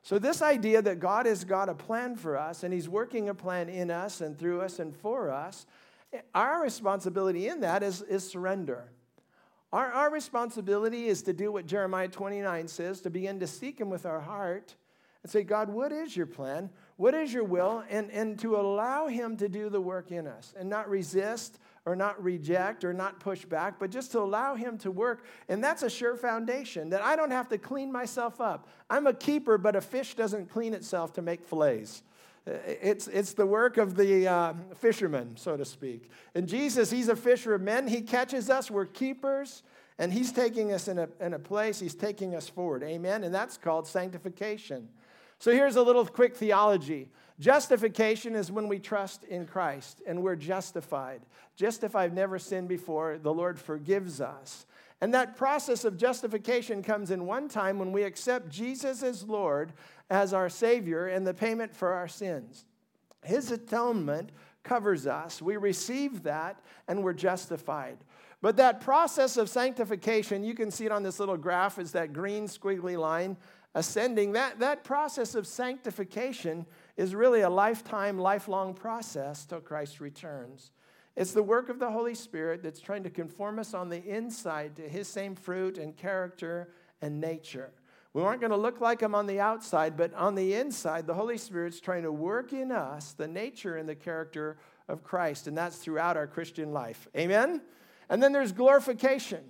So, 0.02 0.18
this 0.18 0.42
idea 0.42 0.82
that 0.82 0.98
God 0.98 1.26
has 1.26 1.44
got 1.44 1.68
a 1.68 1.74
plan 1.74 2.16
for 2.16 2.36
us 2.36 2.64
and 2.64 2.74
He's 2.74 2.88
working 2.88 3.28
a 3.28 3.34
plan 3.34 3.68
in 3.68 3.92
us 3.92 4.20
and 4.20 4.36
through 4.36 4.60
us 4.62 4.80
and 4.80 4.92
for 4.96 5.30
us, 5.30 5.66
our 6.34 6.62
responsibility 6.62 7.48
in 7.48 7.60
that 7.60 7.82
is, 7.82 8.02
is 8.02 8.28
surrender. 8.28 8.90
Our, 9.72 9.92
our 9.92 10.10
responsibility 10.10 11.06
is 11.06 11.22
to 11.22 11.32
do 11.32 11.50
what 11.50 11.66
Jeremiah 11.66 12.08
29 12.08 12.68
says 12.68 13.00
to 13.00 13.10
begin 13.10 13.40
to 13.40 13.46
seek 13.46 13.80
Him 13.80 13.90
with 13.90 14.06
our 14.06 14.20
heart 14.20 14.76
and 15.24 15.32
say, 15.32 15.42
God, 15.42 15.68
what 15.68 15.90
is 15.90 16.16
your 16.16 16.26
plan? 16.26 16.70
What 16.96 17.14
is 17.14 17.32
your 17.32 17.44
will? 17.44 17.82
And, 17.90 18.10
and 18.12 18.38
to 18.38 18.56
allow 18.56 19.08
Him 19.08 19.36
to 19.38 19.48
do 19.48 19.68
the 19.68 19.80
work 19.80 20.12
in 20.12 20.26
us 20.26 20.54
and 20.56 20.70
not 20.70 20.88
resist 20.88 21.58
or 21.86 21.96
not 21.96 22.22
reject 22.22 22.84
or 22.84 22.92
not 22.92 23.18
push 23.20 23.44
back, 23.44 23.80
but 23.80 23.90
just 23.90 24.12
to 24.12 24.20
allow 24.20 24.54
Him 24.54 24.78
to 24.78 24.90
work. 24.90 25.24
And 25.48 25.64
that's 25.64 25.82
a 25.82 25.90
sure 25.90 26.14
foundation 26.14 26.90
that 26.90 27.02
I 27.02 27.16
don't 27.16 27.32
have 27.32 27.48
to 27.48 27.58
clean 27.58 27.90
myself 27.90 28.40
up. 28.40 28.68
I'm 28.88 29.06
a 29.06 29.14
keeper, 29.14 29.58
but 29.58 29.74
a 29.74 29.80
fish 29.80 30.14
doesn't 30.14 30.50
clean 30.50 30.72
itself 30.72 31.14
to 31.14 31.22
make 31.22 31.44
fillets. 31.44 32.02
It's, 32.46 33.08
it's 33.08 33.32
the 33.32 33.46
work 33.46 33.78
of 33.78 33.96
the 33.96 34.28
uh, 34.28 34.52
so 35.36 35.56
to 35.56 35.64
speak. 35.64 36.10
And 36.34 36.46
Jesus, 36.46 36.90
He's 36.90 37.08
a 37.08 37.16
fisher 37.16 37.54
of 37.54 37.62
men. 37.62 37.88
He 37.88 38.02
catches 38.02 38.50
us, 38.50 38.70
we're 38.70 38.84
keepers, 38.84 39.62
and 39.98 40.12
He's 40.12 40.30
taking 40.30 40.72
us 40.72 40.88
in 40.88 40.98
a, 40.98 41.08
in 41.20 41.32
a 41.32 41.38
place, 41.38 41.80
He's 41.80 41.94
taking 41.94 42.34
us 42.34 42.48
forward. 42.48 42.82
Amen? 42.82 43.24
And 43.24 43.34
that's 43.34 43.56
called 43.56 43.86
sanctification. 43.86 44.88
So 45.38 45.52
here's 45.52 45.76
a 45.76 45.82
little 45.82 46.06
quick 46.06 46.36
theology. 46.36 47.08
Justification 47.40 48.36
is 48.36 48.52
when 48.52 48.68
we 48.68 48.78
trust 48.78 49.24
in 49.24 49.46
Christ 49.46 50.02
and 50.06 50.22
we're 50.22 50.36
justified. 50.36 51.22
Just 51.56 51.82
if 51.82 51.96
I've 51.96 52.12
never 52.12 52.38
sinned 52.38 52.68
before, 52.68 53.18
the 53.18 53.32
Lord 53.32 53.58
forgives 53.58 54.20
us. 54.20 54.66
And 55.04 55.12
that 55.12 55.36
process 55.36 55.84
of 55.84 55.98
justification 55.98 56.82
comes 56.82 57.10
in 57.10 57.26
one 57.26 57.46
time 57.46 57.78
when 57.78 57.92
we 57.92 58.04
accept 58.04 58.48
Jesus 58.48 59.02
as 59.02 59.22
Lord, 59.22 59.74
as 60.08 60.32
our 60.32 60.48
Savior, 60.48 61.08
and 61.08 61.26
the 61.26 61.34
payment 61.34 61.76
for 61.76 61.92
our 61.92 62.08
sins. 62.08 62.64
His 63.22 63.50
atonement 63.50 64.30
covers 64.62 65.06
us. 65.06 65.42
We 65.42 65.58
receive 65.58 66.22
that 66.22 66.58
and 66.88 67.04
we're 67.04 67.12
justified. 67.12 67.98
But 68.40 68.56
that 68.56 68.80
process 68.80 69.36
of 69.36 69.50
sanctification, 69.50 70.42
you 70.42 70.54
can 70.54 70.70
see 70.70 70.86
it 70.86 70.90
on 70.90 71.02
this 71.02 71.20
little 71.20 71.36
graph, 71.36 71.78
is 71.78 71.92
that 71.92 72.14
green 72.14 72.46
squiggly 72.46 72.96
line 72.96 73.36
ascending, 73.74 74.32
that, 74.32 74.58
that 74.60 74.84
process 74.84 75.34
of 75.34 75.46
sanctification 75.46 76.64
is 76.96 77.14
really 77.14 77.42
a 77.42 77.50
lifetime, 77.50 78.18
lifelong 78.18 78.72
process 78.72 79.44
till 79.44 79.60
Christ 79.60 80.00
returns. 80.00 80.70
It's 81.16 81.32
the 81.32 81.42
work 81.42 81.68
of 81.68 81.78
the 81.78 81.90
Holy 81.90 82.14
Spirit 82.14 82.62
that's 82.62 82.80
trying 82.80 83.04
to 83.04 83.10
conform 83.10 83.58
us 83.58 83.72
on 83.72 83.88
the 83.88 84.04
inside 84.04 84.76
to 84.76 84.88
his 84.88 85.06
same 85.06 85.36
fruit 85.36 85.78
and 85.78 85.96
character 85.96 86.72
and 87.00 87.20
nature. 87.20 87.72
We 88.12 88.22
aren't 88.22 88.40
going 88.40 88.50
to 88.50 88.56
look 88.56 88.80
like 88.80 89.00
him 89.00 89.14
on 89.14 89.26
the 89.26 89.40
outside, 89.40 89.96
but 89.96 90.14
on 90.14 90.34
the 90.34 90.54
inside, 90.54 91.06
the 91.06 91.14
Holy 91.14 91.38
Spirit's 91.38 91.80
trying 91.80 92.02
to 92.04 92.12
work 92.12 92.52
in 92.52 92.70
us 92.70 93.12
the 93.12 93.28
nature 93.28 93.76
and 93.76 93.88
the 93.88 93.94
character 93.94 94.56
of 94.88 95.02
Christ, 95.02 95.46
and 95.46 95.56
that's 95.56 95.78
throughout 95.78 96.16
our 96.16 96.26
Christian 96.26 96.72
life. 96.72 97.08
Amen? 97.16 97.60
And 98.08 98.22
then 98.22 98.32
there's 98.32 98.52
glorification. 98.52 99.42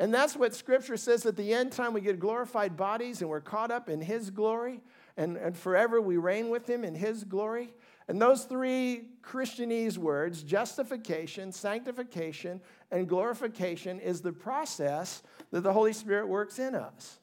And 0.00 0.14
that's 0.14 0.36
what 0.36 0.54
Scripture 0.54 0.96
says 0.96 1.26
at 1.26 1.36
the 1.36 1.52
end 1.52 1.72
time 1.72 1.92
we 1.92 2.00
get 2.00 2.20
glorified 2.20 2.76
bodies 2.76 3.20
and 3.20 3.28
we're 3.28 3.40
caught 3.40 3.70
up 3.70 3.88
in 3.88 4.00
His 4.00 4.30
glory, 4.30 4.80
and, 5.16 5.36
and 5.36 5.56
forever 5.56 6.00
we 6.00 6.16
reign 6.16 6.48
with 6.48 6.68
Him 6.68 6.84
in 6.84 6.94
His 6.94 7.24
glory. 7.24 7.74
And 8.08 8.20
those 8.20 8.44
three 8.44 9.10
Christianese 9.22 9.98
words, 9.98 10.42
justification, 10.42 11.52
sanctification, 11.52 12.60
and 12.90 13.06
glorification, 13.06 14.00
is 14.00 14.22
the 14.22 14.32
process 14.32 15.22
that 15.50 15.60
the 15.60 15.72
Holy 15.72 15.92
Spirit 15.92 16.26
works 16.26 16.58
in 16.58 16.74
us. 16.74 17.18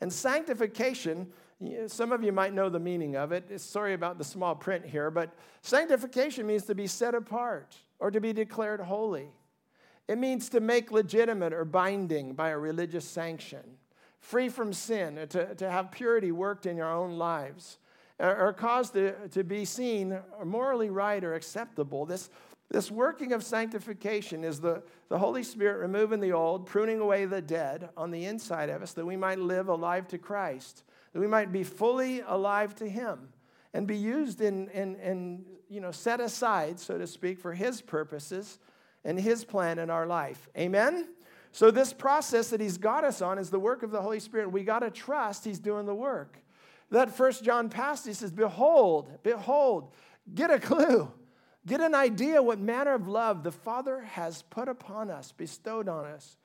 And 0.00 0.12
sanctification, 0.12 1.28
some 1.86 2.10
of 2.10 2.24
you 2.24 2.32
might 2.32 2.52
know 2.52 2.68
the 2.68 2.80
meaning 2.80 3.14
of 3.14 3.30
it. 3.30 3.60
Sorry 3.60 3.94
about 3.94 4.18
the 4.18 4.24
small 4.24 4.56
print 4.56 4.84
here, 4.84 5.10
but 5.10 5.32
sanctification 5.62 6.46
means 6.46 6.64
to 6.64 6.74
be 6.74 6.88
set 6.88 7.14
apart 7.14 7.76
or 8.00 8.10
to 8.10 8.20
be 8.20 8.32
declared 8.32 8.80
holy. 8.80 9.28
It 10.08 10.18
means 10.18 10.48
to 10.50 10.60
make 10.60 10.90
legitimate 10.90 11.52
or 11.52 11.64
binding 11.64 12.34
by 12.34 12.50
a 12.50 12.58
religious 12.58 13.06
sanction, 13.06 13.62
free 14.20 14.48
from 14.48 14.72
sin, 14.72 15.26
to, 15.30 15.54
to 15.54 15.70
have 15.70 15.92
purity 15.92 16.32
worked 16.32 16.66
in 16.66 16.76
your 16.76 16.92
own 16.92 17.16
lives, 17.16 17.78
or, 18.18 18.52
caused 18.52 18.94
to, 18.94 19.28
to 19.28 19.42
be 19.42 19.64
seen 19.64 20.18
morally 20.44 20.90
right 20.90 21.22
or 21.24 21.34
acceptable. 21.34 22.06
This, 22.06 22.30
this 22.70 22.90
working 22.90 23.32
of 23.32 23.42
sanctification 23.42 24.44
is 24.44 24.60
the, 24.60 24.82
the 25.08 25.18
Holy 25.18 25.42
Spirit 25.42 25.78
removing 25.78 26.20
the 26.20 26.32
old, 26.32 26.66
pruning 26.66 27.00
away 27.00 27.24
the 27.24 27.42
dead 27.42 27.90
on 27.96 28.10
the 28.10 28.24
inside 28.24 28.70
of 28.70 28.82
us, 28.82 28.92
that 28.92 29.04
we 29.04 29.16
might 29.16 29.38
live 29.38 29.68
alive 29.68 30.08
to 30.08 30.18
Christ, 30.18 30.84
that 31.12 31.20
we 31.20 31.26
might 31.26 31.52
be 31.52 31.64
fully 31.64 32.20
alive 32.20 32.74
to 32.76 32.88
Him 32.88 33.28
and 33.72 33.86
be 33.86 33.96
used 33.96 34.40
in, 34.40 34.68
in, 34.68 34.96
in 34.96 35.44
you 35.68 35.80
know, 35.80 35.90
set 35.90 36.20
aside, 36.20 36.78
so 36.78 36.96
to 36.96 37.06
speak, 37.06 37.38
for 37.38 37.52
His 37.52 37.80
purposes 37.80 38.58
and 39.04 39.18
His 39.18 39.44
plan 39.44 39.78
in 39.78 39.90
our 39.90 40.06
life. 40.06 40.48
Amen? 40.56 41.08
So, 41.52 41.70
this 41.70 41.92
process 41.92 42.50
that 42.50 42.60
He's 42.60 42.78
got 42.78 43.04
us 43.04 43.20
on 43.22 43.38
is 43.38 43.50
the 43.50 43.60
work 43.60 43.82
of 43.82 43.90
the 43.90 44.02
Holy 44.02 44.20
Spirit. 44.20 44.50
We 44.50 44.64
got 44.64 44.80
to 44.80 44.90
trust 44.90 45.44
He's 45.44 45.58
doing 45.58 45.86
the 45.86 45.94
work. 45.94 46.38
That 46.90 47.16
first 47.16 47.44
John 47.44 47.68
passage 47.68 48.16
says, 48.16 48.30
Behold, 48.30 49.10
behold, 49.22 49.92
get 50.34 50.50
a 50.50 50.58
clue, 50.58 51.10
get 51.66 51.80
an 51.80 51.94
idea 51.94 52.42
what 52.42 52.58
manner 52.58 52.94
of 52.94 53.08
love 53.08 53.42
the 53.42 53.52
Father 53.52 54.00
has 54.02 54.42
put 54.42 54.68
upon 54.68 55.10
us, 55.10 55.32
bestowed 55.32 55.88
on 55.88 56.04
us, 56.04 56.36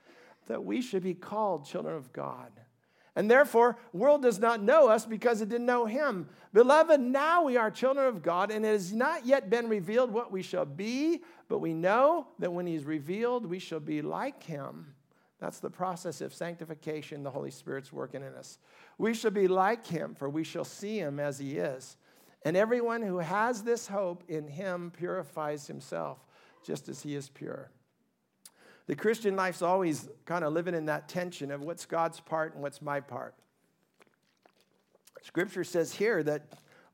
that 0.47 0.63
we 0.63 0.81
should 0.81 1.03
be 1.03 1.13
called 1.13 1.65
children 1.65 1.95
of 1.95 2.11
God. 2.13 2.51
And 3.15 3.29
therefore, 3.29 3.77
world 3.91 4.21
does 4.21 4.39
not 4.39 4.61
know 4.61 4.87
us 4.87 5.05
because 5.05 5.41
it 5.41 5.49
didn't 5.49 5.65
know 5.65 5.85
him. 5.85 6.29
Beloved, 6.53 7.01
now 7.01 7.43
we 7.43 7.57
are 7.57 7.69
children 7.69 8.07
of 8.07 8.23
God, 8.23 8.49
and 8.49 8.65
it 8.65 8.69
has 8.69 8.93
not 8.93 9.25
yet 9.25 9.49
been 9.49 9.67
revealed 9.67 10.11
what 10.11 10.31
we 10.31 10.41
shall 10.41 10.65
be, 10.65 11.21
but 11.47 11.59
we 11.59 11.73
know 11.73 12.27
that 12.39 12.53
when 12.53 12.65
he's 12.65 12.85
revealed, 12.85 13.45
we 13.45 13.59
shall 13.59 13.79
be 13.79 14.01
like 14.01 14.43
him. 14.43 14.93
That's 15.39 15.59
the 15.59 15.69
process 15.69 16.21
of 16.21 16.33
sanctification 16.33 17.23
the 17.23 17.31
Holy 17.31 17.51
Spirit's 17.51 17.93
working 17.93 18.21
in 18.21 18.35
us. 18.35 18.57
We 18.99 19.15
shall 19.15 19.31
be 19.31 19.47
like 19.47 19.87
him, 19.87 20.13
for 20.13 20.29
we 20.29 20.43
shall 20.43 20.65
see 20.65 20.99
him 20.99 21.19
as 21.19 21.39
he 21.39 21.57
is. 21.57 21.97
And 22.43 22.55
everyone 22.55 23.01
who 23.01 23.17
has 23.17 23.63
this 23.63 23.87
hope 23.87 24.23
in 24.27 24.47
him 24.47 24.91
purifies 24.95 25.65
himself, 25.65 26.19
just 26.63 26.89
as 26.89 27.01
he 27.01 27.15
is 27.15 27.29
pure. 27.29 27.71
The 28.87 28.95
Christian 28.95 29.35
life's 29.35 29.61
always 29.61 30.09
kind 30.25 30.43
of 30.43 30.51
living 30.51 30.75
in 30.75 30.85
that 30.85 31.07
tension 31.07 31.49
of 31.49 31.61
what's 31.61 31.85
God's 31.85 32.19
part 32.19 32.53
and 32.53 32.61
what's 32.61 32.81
my 32.81 32.99
part. 32.99 33.35
Scripture 35.21 35.63
says 35.63 35.93
here 35.93 36.21
that 36.23 36.47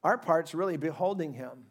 our 0.03 0.17
part's 0.17 0.53
really 0.53 0.77
beholding 0.77 1.33
Him. 1.33 1.65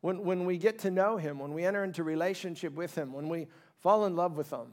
When, 0.00 0.24
when 0.24 0.46
we 0.46 0.56
get 0.56 0.78
to 0.80 0.90
know 0.90 1.16
Him, 1.16 1.38
when 1.38 1.52
we 1.52 1.64
enter 1.64 1.84
into 1.84 2.02
relationship 2.02 2.74
with 2.74 2.94
Him, 2.94 3.12
when 3.12 3.28
we 3.28 3.48
fall 3.80 4.06
in 4.06 4.16
love 4.16 4.36
with 4.36 4.50
Him, 4.50 4.72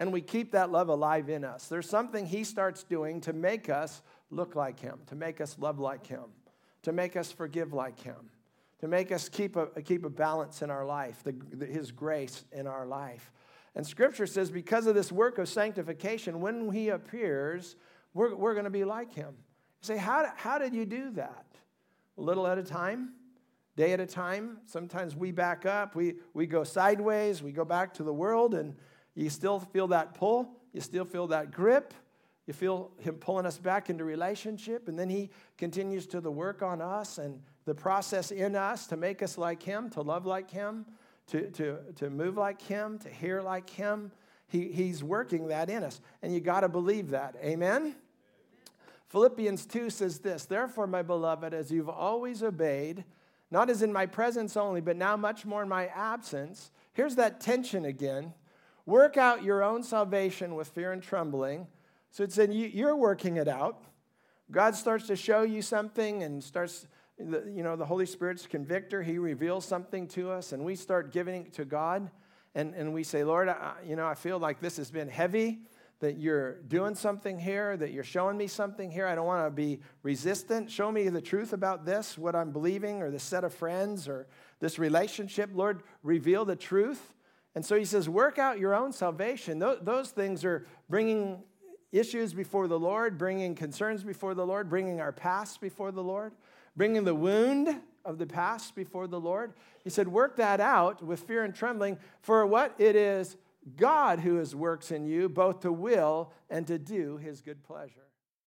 and 0.00 0.12
we 0.12 0.20
keep 0.20 0.52
that 0.52 0.70
love 0.70 0.88
alive 0.88 1.28
in 1.28 1.44
us, 1.44 1.68
there's 1.68 1.88
something 1.88 2.26
He 2.26 2.44
starts 2.44 2.82
doing 2.82 3.20
to 3.22 3.32
make 3.32 3.68
us 3.68 4.02
look 4.30 4.54
like 4.54 4.80
Him, 4.80 5.00
to 5.06 5.14
make 5.14 5.40
us 5.40 5.56
love 5.58 5.78
like 5.78 6.06
Him, 6.06 6.24
to 6.82 6.92
make 6.92 7.16
us 7.16 7.30
forgive 7.30 7.72
like 7.72 8.00
Him, 8.00 8.30
to 8.80 8.88
make 8.88 9.12
us 9.12 9.28
keep 9.28 9.56
a, 9.56 9.66
keep 9.82 10.04
a 10.04 10.10
balance 10.10 10.62
in 10.62 10.70
our 10.70 10.84
life, 10.84 11.22
the, 11.22 11.34
the, 11.52 11.66
His 11.66 11.92
grace 11.92 12.44
in 12.52 12.66
our 12.66 12.86
life. 12.86 13.30
And 13.74 13.86
scripture 13.86 14.26
says, 14.26 14.50
because 14.50 14.86
of 14.86 14.94
this 14.94 15.10
work 15.10 15.38
of 15.38 15.48
sanctification, 15.48 16.40
when 16.40 16.70
he 16.70 16.90
appears, 16.90 17.76
we're, 18.12 18.34
we're 18.34 18.54
going 18.54 18.64
to 18.64 18.70
be 18.70 18.84
like 18.84 19.12
him. 19.12 19.34
You 19.82 19.86
say, 19.86 19.96
how, 19.96 20.30
how 20.36 20.58
did 20.58 20.74
you 20.74 20.84
do 20.84 21.10
that? 21.12 21.46
A 22.16 22.20
little 22.20 22.46
at 22.46 22.56
a 22.56 22.62
time, 22.62 23.14
day 23.76 23.92
at 23.92 23.98
a 23.98 24.06
time. 24.06 24.58
Sometimes 24.66 25.16
we 25.16 25.32
back 25.32 25.66
up, 25.66 25.96
we, 25.96 26.14
we 26.32 26.46
go 26.46 26.62
sideways, 26.62 27.42
we 27.42 27.50
go 27.50 27.64
back 27.64 27.92
to 27.94 28.04
the 28.04 28.12
world, 28.12 28.54
and 28.54 28.76
you 29.14 29.30
still 29.30 29.60
feel 29.60 29.88
that 29.88 30.14
pull, 30.14 30.48
you 30.72 30.80
still 30.80 31.04
feel 31.04 31.28
that 31.28 31.50
grip. 31.50 31.94
You 32.46 32.52
feel 32.52 32.90
him 32.98 33.14
pulling 33.14 33.46
us 33.46 33.56
back 33.56 33.88
into 33.88 34.04
relationship, 34.04 34.86
and 34.88 34.98
then 34.98 35.08
he 35.08 35.30
continues 35.56 36.06
to 36.08 36.20
the 36.20 36.30
work 36.30 36.60
on 36.60 36.82
us 36.82 37.16
and 37.16 37.40
the 37.64 37.74
process 37.74 38.30
in 38.30 38.54
us 38.54 38.86
to 38.88 38.98
make 38.98 39.22
us 39.22 39.38
like 39.38 39.62
him, 39.62 39.88
to 39.90 40.02
love 40.02 40.26
like 40.26 40.50
him 40.50 40.84
to, 41.28 41.50
to, 41.52 41.78
to 41.96 42.10
move 42.10 42.36
like 42.36 42.60
Him, 42.62 42.98
to 43.00 43.08
hear 43.08 43.40
like 43.40 43.70
Him. 43.70 44.12
He, 44.46 44.68
he's 44.68 45.02
working 45.02 45.48
that 45.48 45.70
in 45.70 45.82
us. 45.82 46.00
And 46.22 46.34
you 46.34 46.40
got 46.40 46.60
to 46.60 46.68
believe 46.68 47.10
that. 47.10 47.36
Amen? 47.42 47.96
Philippians 49.08 49.66
2 49.66 49.90
says 49.90 50.18
this 50.18 50.44
Therefore, 50.44 50.86
my 50.86 51.02
beloved, 51.02 51.54
as 51.54 51.70
you've 51.70 51.88
always 51.88 52.42
obeyed, 52.42 53.04
not 53.50 53.70
as 53.70 53.82
in 53.82 53.92
my 53.92 54.06
presence 54.06 54.56
only, 54.56 54.80
but 54.80 54.96
now 54.96 55.16
much 55.16 55.44
more 55.44 55.62
in 55.62 55.68
my 55.68 55.86
absence, 55.86 56.70
here's 56.92 57.16
that 57.16 57.40
tension 57.40 57.84
again. 57.84 58.32
Work 58.86 59.16
out 59.16 59.42
your 59.42 59.62
own 59.62 59.82
salvation 59.82 60.54
with 60.54 60.68
fear 60.68 60.92
and 60.92 61.02
trembling. 61.02 61.66
So 62.10 62.22
it's 62.22 62.38
in 62.38 62.52
you, 62.52 62.68
you're 62.68 62.96
working 62.96 63.36
it 63.36 63.48
out. 63.48 63.82
God 64.50 64.74
starts 64.74 65.06
to 65.06 65.16
show 65.16 65.42
you 65.42 65.62
something 65.62 66.22
and 66.22 66.44
starts, 66.44 66.86
you 67.18 67.62
know, 67.62 67.76
the 67.76 67.86
Holy 67.86 68.06
Spirit's 68.06 68.46
convictor. 68.46 69.02
He 69.02 69.18
reveals 69.18 69.64
something 69.64 70.06
to 70.08 70.30
us, 70.30 70.52
and 70.52 70.64
we 70.64 70.76
start 70.76 71.12
giving 71.12 71.46
it 71.46 71.54
to 71.54 71.64
God. 71.64 72.10
And, 72.54 72.74
and 72.74 72.92
we 72.92 73.04
say, 73.04 73.24
Lord, 73.24 73.48
I, 73.48 73.72
you 73.86 73.96
know, 73.96 74.06
I 74.06 74.14
feel 74.14 74.38
like 74.38 74.60
this 74.60 74.76
has 74.76 74.90
been 74.90 75.08
heavy 75.08 75.60
that 76.00 76.18
you're 76.18 76.60
doing 76.62 76.94
something 76.94 77.38
here, 77.38 77.76
that 77.78 77.92
you're 77.92 78.04
showing 78.04 78.36
me 78.36 78.46
something 78.46 78.90
here. 78.90 79.06
I 79.06 79.14
don't 79.14 79.26
want 79.26 79.46
to 79.46 79.50
be 79.50 79.80
resistant. 80.02 80.70
Show 80.70 80.92
me 80.92 81.08
the 81.08 81.22
truth 81.22 81.54
about 81.54 81.86
this, 81.86 82.18
what 82.18 82.36
I'm 82.36 82.50
believing, 82.50 83.00
or 83.00 83.10
this 83.10 83.22
set 83.22 83.42
of 83.42 83.54
friends, 83.54 84.06
or 84.06 84.26
this 84.60 84.78
relationship. 84.78 85.50
Lord, 85.54 85.82
reveal 86.02 86.44
the 86.44 86.56
truth. 86.56 87.13
And 87.54 87.64
so 87.64 87.76
he 87.76 87.84
says, 87.84 88.08
work 88.08 88.38
out 88.38 88.58
your 88.58 88.74
own 88.74 88.92
salvation. 88.92 89.58
Those 89.58 90.10
things 90.10 90.44
are 90.44 90.66
bringing 90.88 91.42
issues 91.92 92.34
before 92.34 92.66
the 92.66 92.78
Lord, 92.78 93.16
bringing 93.16 93.54
concerns 93.54 94.02
before 94.02 94.34
the 94.34 94.44
Lord, 94.44 94.68
bringing 94.68 95.00
our 95.00 95.12
past 95.12 95.60
before 95.60 95.92
the 95.92 96.02
Lord, 96.02 96.32
bringing 96.76 97.04
the 97.04 97.14
wound 97.14 97.80
of 98.04 98.18
the 98.18 98.26
past 98.26 98.74
before 98.74 99.06
the 99.06 99.20
Lord. 99.20 99.52
He 99.84 99.90
said, 99.90 100.08
work 100.08 100.36
that 100.36 100.60
out 100.60 101.02
with 101.02 101.20
fear 101.20 101.44
and 101.44 101.54
trembling 101.54 101.98
for 102.20 102.44
what 102.44 102.74
it 102.78 102.96
is 102.96 103.36
God 103.76 104.18
who 104.18 104.40
is 104.40 104.54
works 104.54 104.90
in 104.90 105.06
you, 105.06 105.28
both 105.28 105.60
to 105.60 105.72
will 105.72 106.32
and 106.50 106.66
to 106.66 106.78
do 106.78 107.16
his 107.18 107.40
good 107.40 107.62
pleasure. 107.62 108.08